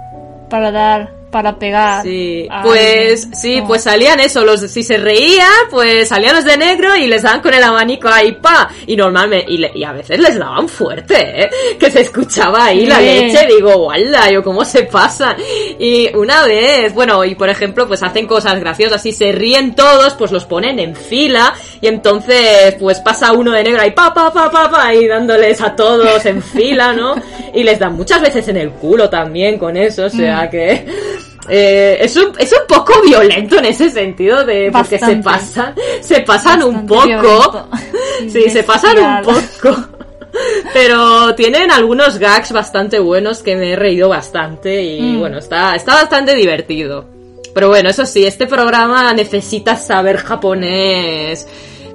[0.49, 2.03] para dar para pegar.
[2.03, 3.35] Sí, pues alguien.
[3.35, 7.21] sí, pues salían eso, los si se reían, pues salían los de negro y les
[7.23, 10.67] daban con el abanico ahí, pa, y normalmente, y, le- y a veces les daban
[10.67, 11.49] fuerte, ¿eh?
[11.79, 15.35] que se escuchaba ahí la leche, digo, guala, yo cómo se pasan.
[15.79, 20.15] Y una vez, bueno, y por ejemplo, pues hacen cosas graciosas, si se ríen todos,
[20.15, 24.33] pues los ponen en fila, y entonces, pues pasa uno de negro ahí, pa, pa,
[24.33, 27.15] pa, pa, pa, y dándoles a todos en fila, ¿no?
[27.53, 30.49] Y les dan muchas veces en el culo también con eso, o sea Mm.
[30.49, 30.85] que...
[31.47, 36.21] Eh, es, un, es un poco violento en ese sentido de porque se pasan se
[36.21, 37.67] pasan un poco.
[38.29, 39.75] sí se pasan un poco.
[40.73, 45.19] Pero tienen algunos gags bastante buenos que me he reído bastante y Mm.
[45.19, 47.05] bueno está está bastante divertido.
[47.53, 51.47] Pero bueno eso sí este programa necesitas saber japonés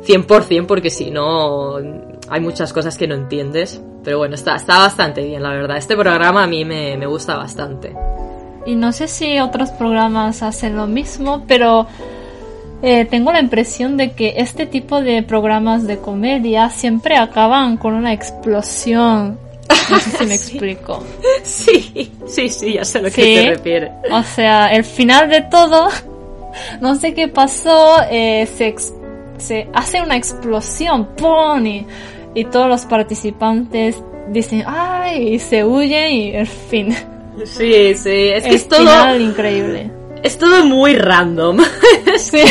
[0.04, 1.76] 100% porque si no
[2.28, 3.80] hay muchas cosas que no entiendes.
[4.02, 5.76] Pero bueno está está bastante bien la verdad.
[5.76, 7.94] Este programa a mí me, me gusta bastante
[8.66, 11.86] Y no sé si otros programas hacen lo mismo, pero
[12.82, 17.94] eh, tengo la impresión de que este tipo de programas de comedia siempre acaban con
[17.94, 19.38] una explosión.
[19.90, 21.02] No sé si me explico.
[21.42, 23.34] Sí, sí, sí, ya sé a lo que Sí.
[23.34, 23.90] te refieres.
[24.10, 25.88] O sea, el final de todo,
[26.80, 28.94] no sé qué pasó, eh, se, ex-
[29.38, 31.66] se hace una explosión, ¡pum!
[31.66, 31.86] Y,
[32.34, 35.34] y todos los participantes dicen, ¡ay!
[35.34, 36.94] y se huyen y el fin.
[37.44, 39.90] Sí, sí, es que el es todo, final increíble.
[40.22, 41.58] es todo muy random.
[42.18, 42.42] Sí,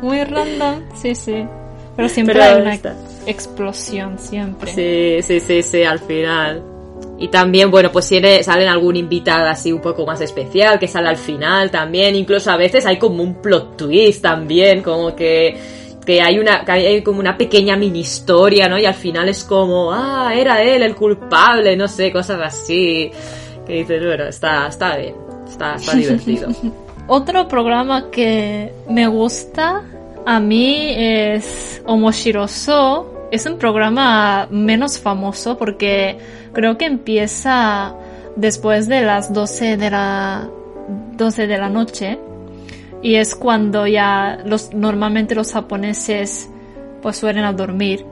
[0.00, 1.44] muy random, sí, sí.
[1.96, 2.96] Pero siempre Pero hay una está.
[3.26, 4.72] explosión, siempre.
[4.72, 6.62] Sí, sí, sí, sí, al final.
[7.18, 11.08] Y también, bueno, pues tiene, salen algún invitado así un poco más especial que sale
[11.08, 12.16] al final también.
[12.16, 15.56] Incluso a veces hay como un plot twist también, como que,
[16.04, 18.78] que hay una, que hay como una pequeña mini historia, ¿no?
[18.78, 23.10] Y al final es como, ah, era él el culpable, no sé, cosas así.
[23.66, 25.14] Que dices, bueno, está, está bien,
[25.48, 26.48] está, está divertido.
[27.06, 29.82] Otro programa que me gusta
[30.24, 33.28] a mí es Omoshiroso.
[33.30, 36.18] Es un programa menos famoso porque
[36.52, 37.94] creo que empieza
[38.36, 40.48] después de las 12 de la
[41.16, 42.18] 12 de la noche
[43.02, 46.48] y es cuando ya los normalmente los japoneses
[47.02, 48.06] pues suelen dormir.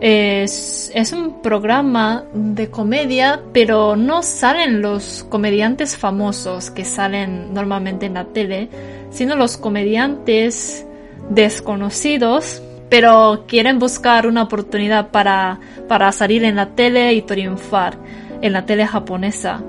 [0.00, 8.06] Es, es un programa de comedia, pero no salen los comediantes famosos que salen normalmente
[8.06, 8.68] en la tele,
[9.10, 10.86] sino los comediantes
[11.30, 17.96] desconocidos, pero quieren buscar una oportunidad para, para salir en la tele y triunfar
[18.42, 19.62] en la tele japonesa.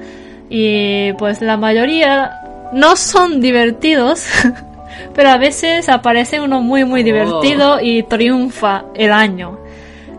[0.49, 4.27] Y pues la mayoría no son divertidos,
[5.15, 9.59] pero a veces aparece uno muy muy divertido y triunfa el año.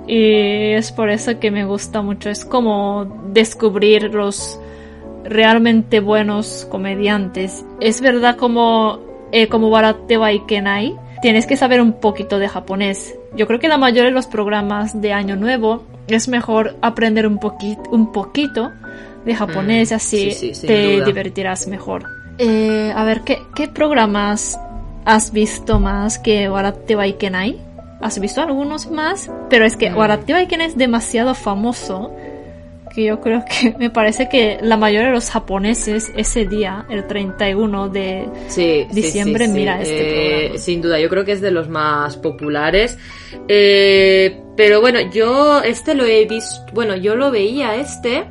[0.06, 2.30] Y es por eso que me gusta mucho.
[2.30, 4.60] Es como descubrir los
[5.24, 7.64] realmente buenos comediantes.
[7.80, 9.00] Es verdad como,
[9.32, 10.94] eh, como Barate wa Ikenai.
[11.22, 13.14] Tienes que saber un poquito de japonés.
[13.34, 17.38] Yo creo que la mayoría de los programas de Año Nuevo es mejor aprender un,
[17.38, 18.70] poquito un poquito
[19.24, 21.06] de japonés, Mm, así sí, sí, sin te duda.
[21.06, 22.04] divertirás mejor.
[22.38, 24.60] Eh, a ver, ¿qué, ¿qué programas
[25.04, 27.58] has visto más que Barate wa Ikenai?
[28.00, 29.30] ¿Has visto algunos más?
[29.50, 29.96] Pero es que Mm.
[29.96, 32.12] Barate wa Ikenai es demasiado famoso
[32.94, 37.06] que yo creo que me parece que la mayoría de los japoneses ese día, el
[37.06, 38.26] 31 de...
[38.48, 39.58] Sí, Diciembre sí, sí.
[39.58, 40.58] mira este Eh, programa.
[40.58, 42.96] Sin duda, yo creo que es de los más populares.
[43.48, 48.24] Eh, pero bueno, yo este lo he visto, bueno, yo lo veía este,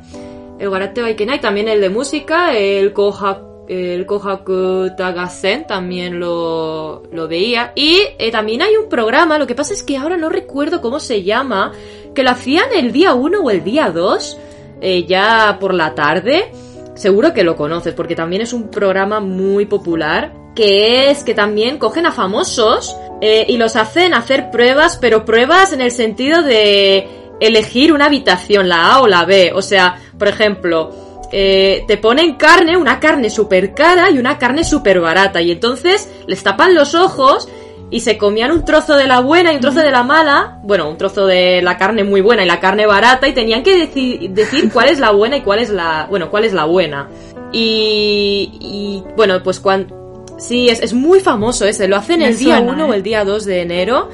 [0.58, 7.28] el Garate Baikenai, también el de música, el Kohaku, el Kohaku Tagasen también lo, lo
[7.28, 7.72] veía.
[7.74, 11.00] Y eh, también hay un programa, lo que pasa es que ahora no recuerdo cómo
[11.00, 11.72] se llama,
[12.14, 14.38] que lo hacían el día 1 o el día 2,
[14.80, 16.50] eh, ya por la tarde.
[16.94, 21.78] Seguro que lo conoces, porque también es un programa muy popular, que es que también
[21.78, 27.06] cogen a famosos eh, y los hacen hacer pruebas, pero pruebas en el sentido de
[27.40, 29.52] elegir una habitación, la A o la B.
[29.54, 34.64] O sea, por ejemplo, eh, te ponen carne, una carne súper cara y una carne
[34.64, 37.48] súper barata, y entonces les tapan los ojos
[37.88, 40.88] y se comían un trozo de la buena y un trozo de la mala, bueno,
[40.90, 43.28] un trozo de la carne muy buena y la carne barata.
[43.28, 46.44] Y tenían que deci- decir cuál es la buena y cuál es la, bueno, cuál
[46.44, 47.08] es la buena.
[47.52, 52.36] Y, y bueno, pues cuando, sí, es, es muy famoso ese, lo hacen Me el
[52.38, 52.90] día suena, 1 ¿eh?
[52.90, 54.08] o el día 2 de enero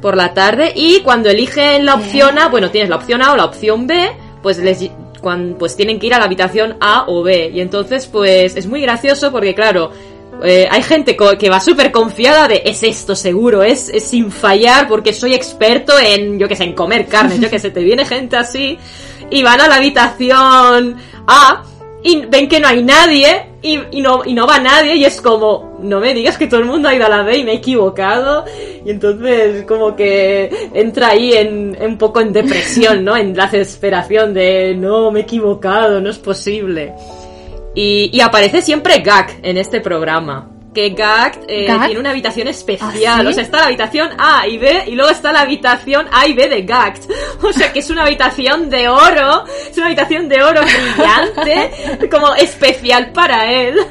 [0.00, 0.72] por la tarde.
[0.74, 4.10] Y cuando eligen la opción A, bueno, tienes la opción A o la opción B,
[4.42, 4.88] pues les
[5.20, 7.50] ll- cuan- pues tienen que ir a la habitación A o B.
[7.54, 9.90] Y entonces pues es muy gracioso porque claro,
[10.42, 14.88] eh, hay gente que va súper confiada de es esto seguro, es, es sin fallar
[14.88, 18.06] porque soy experto en, yo que sé, en comer carne, yo que sé, te viene
[18.06, 18.78] gente así
[19.30, 21.62] y van a la habitación A
[22.02, 25.20] y ven que no hay nadie y, y no, y no va nadie y es
[25.20, 27.52] como, no me digas que todo el mundo ha ido a la B y me
[27.52, 28.44] he equivocado
[28.84, 33.16] y entonces como que entra ahí en, un poco en depresión, ¿no?
[33.16, 36.94] En la desesperación de no, me he equivocado, no es posible.
[37.74, 40.59] Y, y aparece siempre Gak en este programa.
[40.74, 42.90] Que Gak, eh, tiene una habitación especial.
[43.08, 43.26] ¿Ah, sí?
[43.26, 46.32] O sea, está la habitación A y B y luego está la habitación A y
[46.32, 47.00] B de Gak.
[47.42, 49.44] O sea, que es una habitación de oro.
[49.68, 52.08] Es una habitación de oro brillante.
[52.10, 53.76] como especial para él.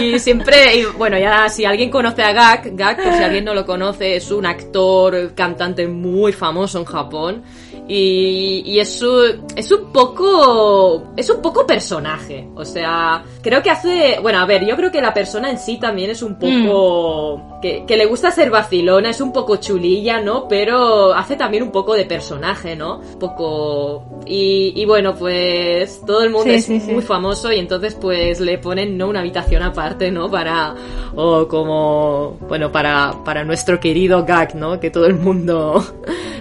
[0.00, 3.54] Y siempre, y bueno, ya si alguien conoce a Gak, Gak, por si alguien no
[3.54, 7.42] lo conoce, es un actor, cantante muy famoso en Japón.
[7.90, 11.04] Y, y es, un, es un poco.
[11.16, 12.46] Es un poco personaje.
[12.54, 14.18] O sea, creo que hace.
[14.20, 17.58] Bueno, a ver, yo creo que la persona en sí también es un poco.
[17.62, 20.46] Que, que le gusta ser vacilona, es un poco chulilla, ¿no?
[20.46, 22.98] Pero hace también un poco de personaje, ¿no?
[22.98, 24.04] Un poco.
[24.26, 26.92] Y, y bueno, pues todo el mundo Sí, es sí, sí.
[26.92, 30.30] muy famoso y entonces pues le ponen no una habitación aparte, ¿no?
[30.30, 30.74] Para
[31.16, 34.78] o como bueno, para para nuestro querido Gag, ¿no?
[34.78, 35.82] Que todo el mundo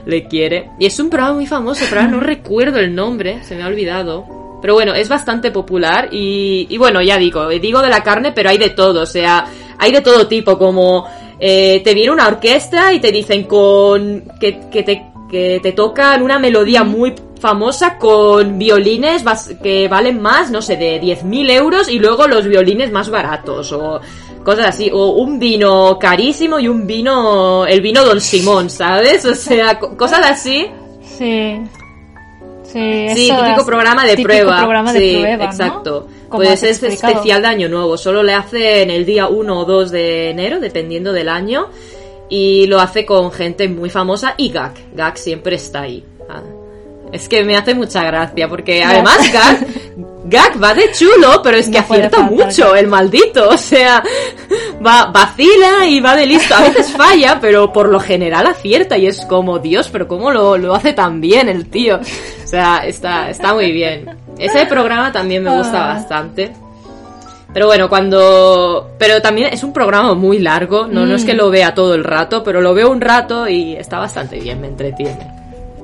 [0.07, 0.71] le quiere.
[0.79, 3.67] Y es un programa muy famoso, pero ahora no recuerdo el nombre, se me ha
[3.67, 4.25] olvidado.
[4.61, 8.49] Pero bueno, es bastante popular y, y bueno, ya digo, digo de la carne, pero
[8.49, 9.45] hay de todo, o sea,
[9.77, 11.07] hay de todo tipo, como
[11.39, 16.23] eh, te viene una orquesta y te dicen con que, que te que te tocan
[16.23, 21.89] una melodía muy famosa con violines bas- que valen más, no sé, de 10.000 euros
[21.89, 23.99] y luego los violines más baratos o
[24.43, 29.25] cosas así, o un vino carísimo y un vino, el vino Don Simón, ¿sabes?
[29.25, 30.67] O sea, co- cosas así.
[31.17, 31.61] Sí.
[32.63, 34.57] Sí, Sí, típico programa de típico prueba.
[34.59, 36.07] programa de sí, prueba, exacto.
[36.29, 37.13] Pues es explicado.
[37.13, 37.97] especial de Año Nuevo.
[37.97, 41.67] Solo le hacen el día 1 o 2 de enero, dependiendo del año.
[42.29, 44.73] Y lo hace con gente muy famosa y Gak.
[44.93, 46.03] Gak siempre está ahí.
[46.29, 46.41] Ah,
[47.13, 49.65] Es que me hace mucha gracia, porque además Gak,
[50.29, 53.49] Gak va de chulo, pero es que No acierta mucho, el maldito.
[53.53, 54.03] O sea,
[54.85, 56.53] va, vacila y va de listo.
[56.55, 60.57] A veces falla, pero por lo general acierta y es como, Dios, pero cómo lo,
[60.57, 61.97] lo hace tan bien el tío.
[61.97, 64.17] O sea, está, está muy bien.
[64.37, 65.93] Ese programa también me gusta Ah.
[65.95, 66.51] bastante.
[67.53, 68.91] Pero bueno, cuando...
[68.99, 71.37] Pero también es un programa muy largo, no, no es que Mm.
[71.37, 74.67] lo vea todo el rato, pero lo veo un rato y está bastante bien, me
[74.67, 75.25] entretiene.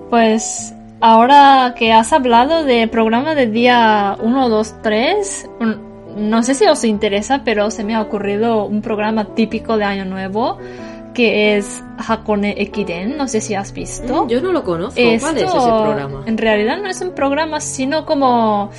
[0.09, 0.73] Pues
[1.03, 5.93] ahora que has hablado de programa de día 1, 2, 3, un-
[6.29, 10.05] no sé si os interesa, pero se me ha ocurrido un programa típico de Año
[10.05, 10.57] Nuevo
[11.13, 14.27] que es Hakone Ekiden, no sé si has visto.
[14.27, 14.99] Yo no lo conozco.
[14.99, 16.23] ¿Cuál es ese Esto, programa?
[16.25, 18.71] En realidad no es un programa, sino como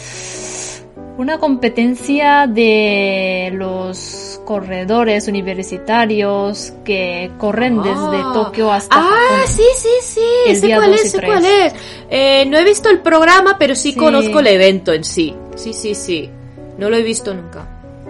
[1.16, 8.30] una competencia de los corredores universitarios que corren desde Ah.
[8.34, 10.20] Tokio hasta Ah, sí, sí, sí.
[10.48, 11.30] El sé día cuál 2 es, sé 3.
[11.30, 11.74] cuál es.
[12.10, 13.98] Eh, no he visto el programa, pero sí, Sí.
[13.98, 15.34] conozco el evento en sí.
[15.54, 16.30] Sí, sí, sí.
[16.78, 17.68] No lo he visto nunca.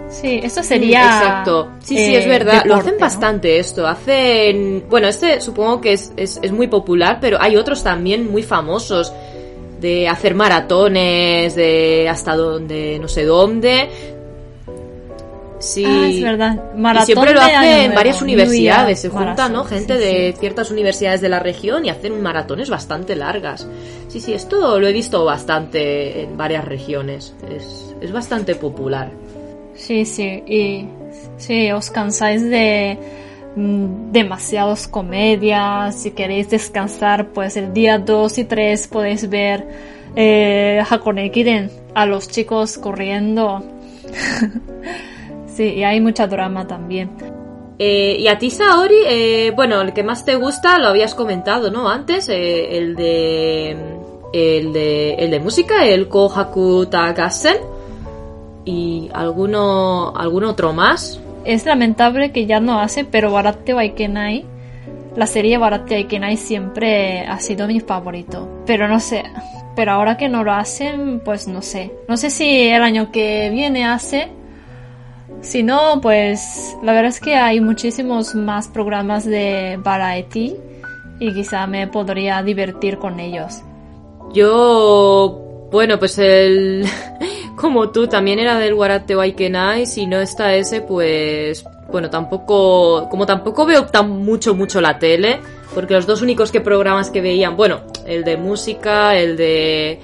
[0.09, 0.99] Sí, esto sería.
[1.01, 1.69] Mm, Exacto.
[1.83, 2.63] Sí, sí, eh, es verdad.
[2.65, 2.99] lo hacen ¿no?
[2.99, 3.87] bastante esto.
[3.87, 4.85] Hacen.
[4.89, 9.11] Bueno, este supongo que es, es, es muy popular, pero hay otros también muy famosos.
[9.85, 13.87] De hacer maratones, de hasta donde, no sé dónde.
[15.59, 15.85] Sí.
[15.85, 16.71] Ah, es verdad.
[16.75, 19.63] Y Maratón siempre lo hacen en varias universidades, se juntan, ¿no?
[19.63, 20.39] Gente sí, de sí.
[20.39, 23.67] ciertas universidades de la región y hacen maratones bastante largas.
[24.07, 27.35] Sí, sí, esto lo he visto bastante en varias regiones.
[27.47, 29.11] Es, es bastante popular.
[29.75, 30.87] Sí, sí, y
[31.37, 32.97] sí, os cansáis de
[33.55, 39.65] demasiadas comedias, si queréis descansar, pues el día 2 y 3 podéis ver
[40.15, 41.31] eh, Hakone
[41.93, 43.63] a los chicos corriendo.
[45.47, 47.11] sí, y hay mucha drama también.
[47.77, 51.71] Eh, y a ti, Saori, eh, bueno, el que más te gusta lo habías comentado,
[51.71, 51.89] ¿no?
[51.89, 53.95] Antes, eh, el de.
[54.33, 57.57] El de, el de música, el Kohaku Tagasen.
[58.65, 61.21] Y alguno, algún otro más.
[61.45, 64.45] Es lamentable que ya no hace, pero Baratte wa Ikenai,
[65.15, 68.63] la serie Baratte wa Ikenai siempre ha sido mi favorito.
[68.65, 69.23] Pero no sé,
[69.75, 71.91] pero ahora que no lo hacen, pues no sé.
[72.07, 74.29] No sé si el año que viene hace.
[75.41, 80.55] Si no, pues la verdad es que hay muchísimos más programas de variety
[81.19, 83.61] y quizá me podría divertir con ellos.
[84.33, 86.85] Yo, bueno, pues el...
[87.55, 91.65] Como tú, también era del Warate Waikenai, si no está ese, pues...
[91.89, 93.07] Bueno, tampoco...
[93.09, 95.39] Como tampoco veo tan mucho, mucho la tele,
[95.73, 99.99] porque los dos únicos que programas que veían, bueno, el de música, el de...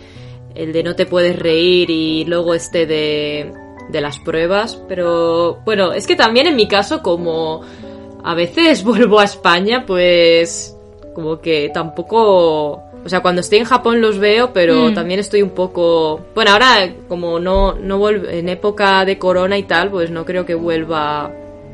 [0.56, 3.54] El de no te puedes reír y luego este de...
[3.90, 7.62] De las pruebas, pero bueno, es que también en mi caso, como
[8.24, 10.78] a veces vuelvo a España, pues
[11.14, 12.91] como que tampoco...
[13.04, 14.94] O sea, cuando estoy en Japón los veo, pero Mm.
[14.94, 16.22] también estoy un poco...
[16.36, 20.46] Bueno, ahora como no, no vuelvo en época de corona y tal, pues no creo
[20.46, 21.32] que vuelva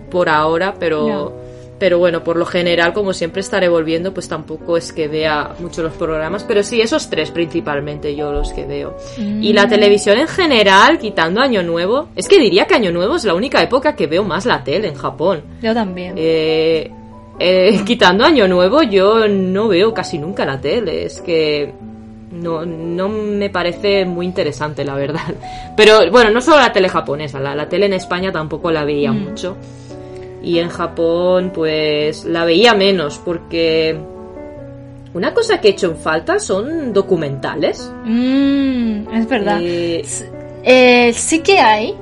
[0.10, 1.08] por ahora, pero...
[1.08, 1.48] No.
[1.80, 5.84] Pero bueno, por lo general, como siempre estaré volviendo, pues tampoco es que vea mucho
[5.84, 8.98] los programas, pero sí, esos tres principalmente yo los que veo.
[9.20, 13.26] Y la televisión en general, quitando Año Nuevo, es que diría que Año Nuevo es
[13.26, 15.44] la única época que veo más la tele en Japón.
[15.62, 16.16] Yo también.
[16.18, 16.90] Eh,
[17.40, 21.06] eh, quitando Año Nuevo, yo no veo casi nunca la tele.
[21.06, 21.72] Es que
[22.32, 25.34] no, no me parece muy interesante, la verdad.
[25.78, 29.12] Pero bueno, no solo la tele japonesa, la, la tele en España tampoco la veía
[29.12, 29.24] Mm.
[29.24, 29.58] mucho.
[30.44, 33.98] Y en Japón, pues la veía menos, porque
[35.14, 37.92] una cosa que he hecho en falta son documentales.
[38.06, 39.60] Mm, es verdad.
[39.62, 40.06] Eh,
[40.64, 41.96] eh, sí que hay,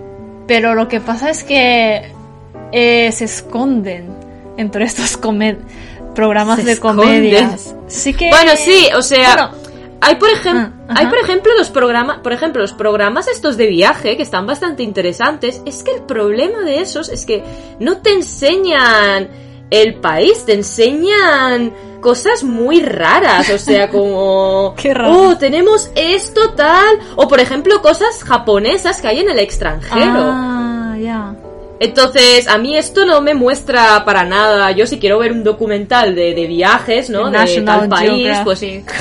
[0.48, 2.12] pero lo que pasa es que
[2.72, 4.15] eh, se esconden
[4.58, 5.18] entre estos
[6.16, 7.76] programas Se de comedias.
[7.88, 9.52] Sí que Bueno, sí, o sea, Bueno,
[10.02, 13.68] hay por ejemplo, Ah, hay por ejemplo los programas, por ejemplo, los programas estos de
[13.68, 17.44] viaje que están bastante interesantes, es que el problema de esos es que
[17.80, 19.30] no te enseñan
[19.72, 25.30] el país, te enseñan cosas muy raras, o sea, como Qué raro.
[25.30, 30.30] oh, tenemos esto tal, o por ejemplo, cosas japonesas que hay en el extranjero.
[30.32, 31.34] Ah, ya.
[31.80, 34.72] Entonces, a mí esto no me muestra para nada.
[34.72, 37.26] Yo si quiero ver un documental de, de viajes, ¿no?
[37.26, 38.94] De National tal país, pues Geographic.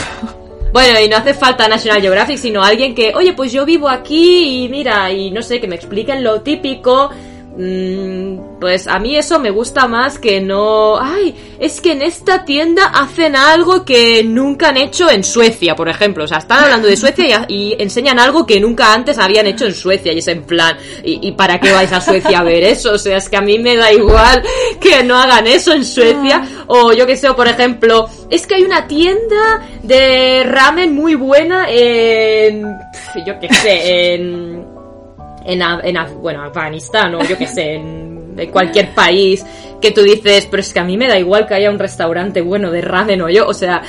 [0.72, 4.64] Bueno, y no hace falta National Geographic, sino alguien que, oye, pues yo vivo aquí
[4.64, 7.11] y mira, y no sé, que me expliquen lo típico.
[7.57, 10.99] Mm, pues a mí eso me gusta más que no...
[10.99, 15.87] Ay, es que en esta tienda hacen algo que nunca han hecho en Suecia, por
[15.91, 16.25] ejemplo.
[16.25, 19.75] O sea, están hablando de Suecia y, enseñan algo que nunca antes habían hecho en
[19.75, 20.15] Suecia.
[20.15, 22.93] Y es en plan, ¿y, para qué vais a Suecia a ver eso?
[22.93, 24.43] O sea, es que a mí me da igual
[24.81, 26.65] que no hagan eso en Suecia.
[26.67, 31.67] O yo que sé, por ejemplo, es que hay una tienda de ramen muy buena
[31.69, 32.62] en...
[33.27, 34.65] Yo que sé, en
[35.45, 39.45] en, en bueno, Afganistán o yo que sé, en, en cualquier país
[39.80, 42.41] que tú dices, pero es que a mí me da igual que haya un restaurante
[42.41, 43.82] bueno de ramen o yo, o sea,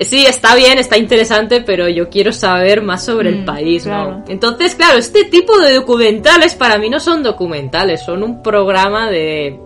[0.00, 4.10] sí, está bien, está interesante, pero yo quiero saber más sobre el Mm, país, claro.
[4.10, 4.24] ¿no?
[4.28, 9.58] Entonces, claro, este tipo de documentales para mí no son documentales, son un programa de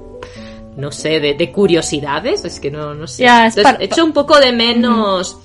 [0.76, 3.24] no sé, de, de curiosidades, es que no, no sé.
[3.24, 5.38] Es Entonces, hecho un poco de menos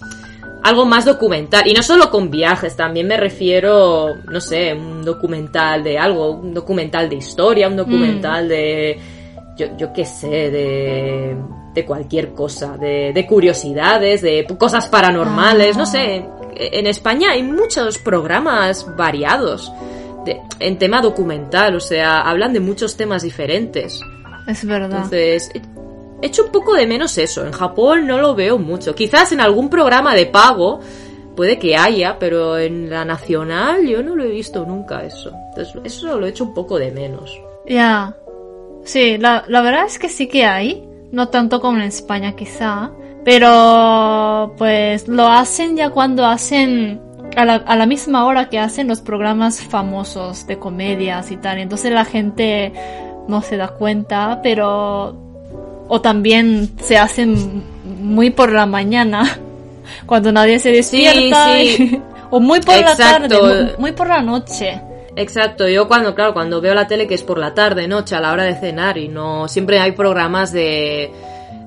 [0.63, 1.67] algo más documental.
[1.67, 6.53] Y no solo con viajes, también me refiero, no sé, un documental de algo, un
[6.53, 8.99] documental de historia, un documental de,
[9.57, 11.35] yo, yo qué sé, de,
[11.73, 15.79] de cualquier cosa, de, de curiosidades, de cosas paranormales, Ah.
[15.79, 16.25] no sé.
[16.55, 19.71] En España hay muchos programas variados
[20.25, 23.99] de- en tema documental, o sea, hablan de muchos temas diferentes.
[24.47, 24.91] Es verdad.
[24.97, 25.49] Entonces,
[26.21, 27.45] hecho un poco de menos eso.
[27.45, 28.95] En Japón no lo veo mucho.
[28.95, 30.79] Quizás en algún programa de pago
[31.35, 35.31] puede que haya, pero en la nacional yo no lo he visto nunca eso.
[35.49, 37.39] Entonces, eso lo he hecho un poco de menos.
[37.65, 38.15] Ya.
[38.83, 40.87] Sí, la, la verdad es que sí que hay.
[41.11, 42.91] No tanto como en España quizá.
[43.23, 47.01] Pero pues lo hacen ya cuando hacen
[47.35, 51.59] a la, a la misma hora que hacen los programas famosos de comedias y tal.
[51.59, 52.73] Entonces la gente
[53.27, 55.30] no se da cuenta, pero...
[55.93, 57.63] O también se hacen
[58.01, 59.37] muy por la mañana,
[60.05, 61.53] cuando nadie se despierta.
[61.57, 61.91] sí.
[61.95, 64.79] y- o muy por la tarde, muy, muy por la noche.
[65.17, 68.21] Exacto, yo cuando, claro, cuando veo la tele que es por la tarde, noche, a
[68.21, 71.11] la hora de cenar y no, siempre hay programas de,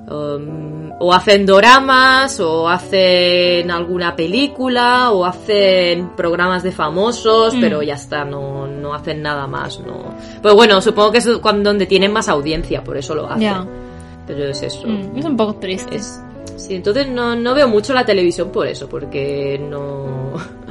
[0.09, 7.61] um, o hacen doramas, o hacen alguna película, o hacen programas de famosos, Mm.
[7.61, 10.15] pero ya está, no, no hacen nada más, no.
[10.41, 13.84] Pues bueno, supongo que es cuando, donde tienen más audiencia, por eso lo hacen.
[14.27, 14.87] Pero es eso.
[14.87, 15.95] Mm, es un poco triste.
[15.95, 16.19] Es,
[16.55, 20.33] sí, entonces no, no veo mucho la televisión por eso, porque no...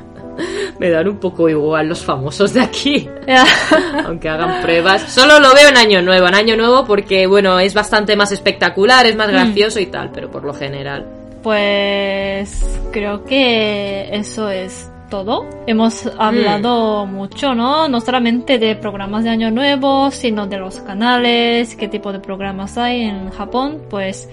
[0.80, 3.08] Me dan un poco igual los famosos de aquí
[4.04, 5.02] aunque hagan pruebas.
[5.02, 9.06] Solo lo veo en Año Nuevo, en Año Nuevo porque, bueno, es bastante más espectacular,
[9.06, 11.06] es más gracioso y tal, pero por lo general.
[11.44, 15.46] Pues creo que eso es todo.
[15.68, 17.86] Hemos hablado mucho, ¿no?
[17.88, 22.76] No solamente de programas de Año Nuevo, sino de los canales, qué tipo de programas
[22.76, 23.82] hay en Japón.
[23.88, 24.28] Pues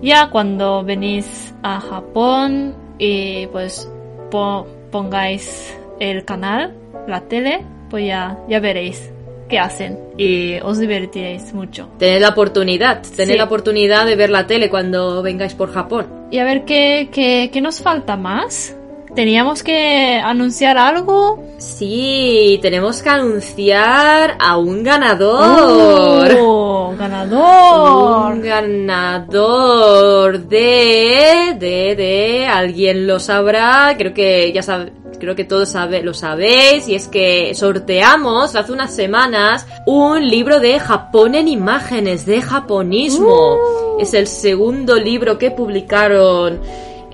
[0.00, 3.86] ya cuando venís a Japón y pues
[4.30, 6.72] po- pongáis el canal,
[7.06, 9.10] la tele, pues ya, ya veréis
[9.50, 11.88] qué hacen y os divertiréis mucho.
[11.98, 13.36] Tened la oportunidad, tened Sí.
[13.36, 16.06] la oportunidad de ver la tele cuando vengáis por Japón.
[16.30, 18.74] Y a ver qué, qué, qué nos falta más.
[19.18, 21.42] Teníamos que anunciar algo.
[21.58, 26.36] Sí, tenemos que anunciar a un ganador.
[26.38, 26.94] ¡Oh!
[26.96, 28.34] ¡Ganador!
[28.34, 35.68] Un ganador de, de, de, alguien lo sabrá, creo que ya sabe, creo que todos
[35.70, 41.48] sabe, lo sabéis, y es que sorteamos hace unas semanas un libro de Japón en
[41.48, 43.56] imágenes, de japonismo.
[43.98, 46.60] Es el segundo libro que publicaron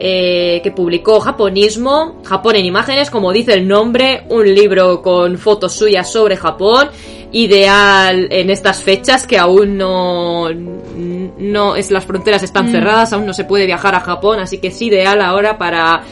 [0.07, 5.73] eh, que publicó Japonismo, Japón en imágenes, como dice el nombre, un libro con fotos
[5.73, 6.91] suyas sobre Japón,
[7.33, 13.33] ideal en estas fechas que aún no, no es las fronteras están cerradas, aún no
[13.33, 16.03] se puede viajar a Japón, así que es ideal ahora para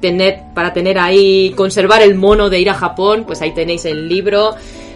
[0.00, 4.08] tener, para tener ahí, conservar el mono de ir a Japón, pues ahí tenéis el
[4.08, 4.54] libro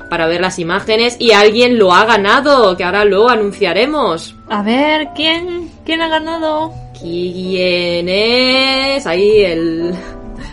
[0.09, 4.37] para ver las imágenes y alguien lo ha ganado, que ahora lo anunciaremos.
[4.49, 6.84] A ver, ¿quién, quién ha ganado?
[7.05, 9.07] ¿Quién es?
[9.07, 9.95] Ahí el...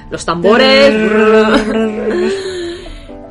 [0.10, 0.94] Los tambores.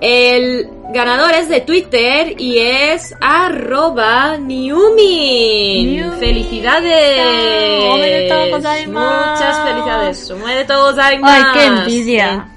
[0.01, 5.97] El ganador es de Twitter y es arroba Niumin.
[5.97, 6.13] Niumin.
[6.19, 7.21] ¡Felicidades!
[8.89, 10.19] Muchas felicidades.
[11.23, 12.49] ¡Ay, qué envidia!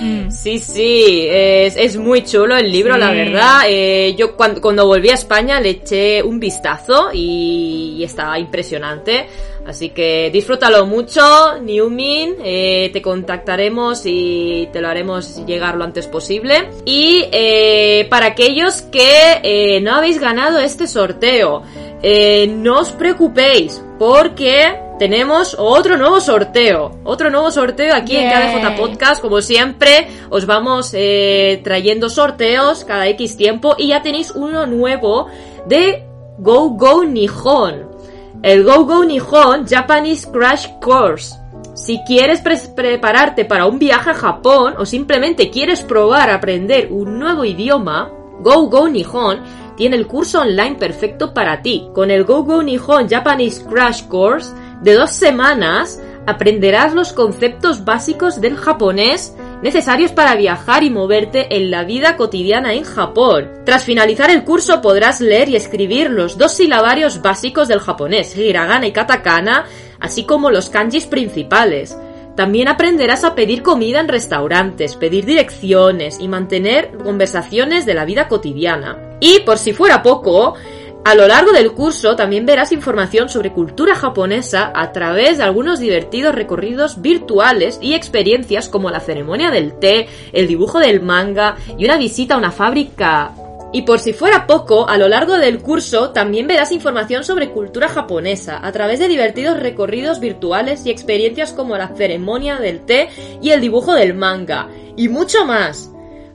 [0.00, 0.30] Mm.
[0.30, 3.00] Sí, sí, es, es muy chulo el libro, Sí.
[3.00, 3.60] la verdad.
[3.66, 9.26] Eh, yo cuando, cuando volví a España le eché un vistazo y, y estaba impresionante.
[9.66, 12.36] Así que disfrútalo mucho, Newmin.
[12.44, 16.70] Eh, te contactaremos y te lo haremos llegar lo antes posible.
[16.84, 21.62] Y eh, para aquellos que eh, no habéis ganado este sorteo,
[22.48, 27.00] no os preocupéis porque tenemos otro nuevo sorteo.
[27.02, 28.30] Otro nuevo sorteo aquí en.
[28.30, 29.20] KDJ Podcast.
[29.20, 30.92] Como siempre, os vamos
[31.64, 33.74] trayendo sorteos cada X tiempo.
[33.76, 35.26] Y ya tenéis uno nuevo
[35.66, 36.04] de
[36.38, 37.95] Go Go Nihon.
[38.46, 41.34] El Go Go Nihon Japanese Crash Course.
[41.74, 46.86] Si quieres pre- prepararte para un viaje a Japón o simplemente quieres probar a aprender
[46.92, 49.40] un nuevo idioma, Go Go Nihon
[49.76, 51.88] tiene el curso online perfecto para ti.
[51.92, 58.40] Con el Go Go Nihon Japanese Crash Course de dos semanas aprenderás los conceptos básicos
[58.40, 63.50] del japonés necesarios para viajar y moverte en la vida cotidiana en Japón.
[63.64, 68.86] Tras finalizar el curso podrás leer y escribir los dos silabarios básicos del japonés, hiragana
[68.86, 69.66] y katakana,
[70.00, 71.96] así como los kanjis principales.
[72.36, 78.28] También aprenderás a pedir comida en restaurantes, pedir direcciones y mantener conversaciones de la vida
[78.28, 78.98] cotidiana.
[79.20, 80.54] Y por si fuera poco,
[81.06, 85.78] a lo largo del curso también verás información sobre cultura japonesa a través de algunos
[85.78, 91.84] divertidos recorridos virtuales y experiencias como la ceremonia del té, el dibujo del manga y
[91.84, 93.32] una visita a una fábrica
[93.72, 97.88] y por si fuera poco, a lo largo del curso también verás información sobre cultura
[97.88, 103.50] japonesa a través de divertidos recorridos virtuales y experiencias como la ceremonia del té y
[103.50, 105.92] el dibujo del manga, y mucho más.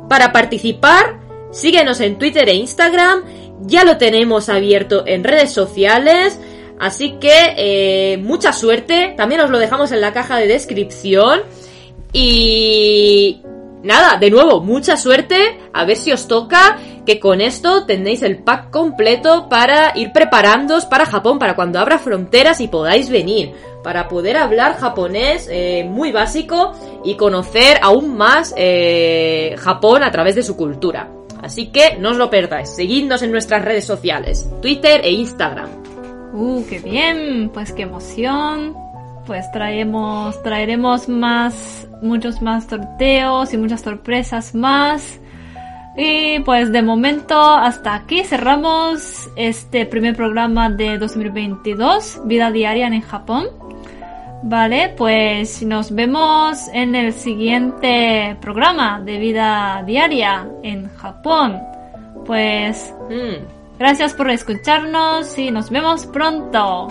[0.08, 1.20] Para participar,
[1.52, 3.24] síguenos en Twitter e Instagram,
[3.62, 6.40] ya lo tenemos abierto en redes sociales,
[6.80, 11.42] así que eh, mucha suerte, también os lo dejamos en la caja de descripción.
[12.14, 13.42] Y
[13.84, 15.60] nada, de nuevo, mucha suerte.
[15.74, 20.86] A ver si os toca que con esto tenéis el pack completo para ir preparándoos
[20.86, 23.54] para Japón, para cuando abra fronteras y podáis venir.
[23.84, 30.36] Para poder hablar japonés eh, muy básico y conocer aún más eh, Japón a través
[30.36, 31.10] de su cultura.
[31.42, 32.70] Así que no os lo perdáis.
[32.70, 35.70] Seguidnos en nuestras redes sociales, Twitter e Instagram.
[36.34, 38.76] Uh, qué bien, pues qué emoción.
[39.26, 45.20] Pues traemos, traeremos más, muchos más sorteos y muchas sorpresas más.
[45.96, 53.02] Y pues de momento hasta aquí cerramos este primer programa de 2022, Vida Diaria en
[53.02, 53.48] Japón.
[54.44, 61.60] Vale, pues nos vemos en el siguiente programa de Vida Diaria en Japón.
[62.26, 63.46] Pues Mm.
[63.78, 66.88] gracias por escucharnos y nos vemos pronto.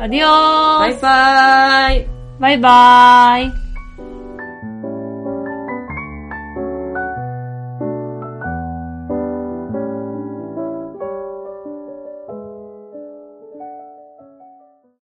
[0.00, 0.80] Adiós.
[0.80, 2.08] Bye bye.
[2.38, 2.56] Bye
[3.52, 3.67] bye.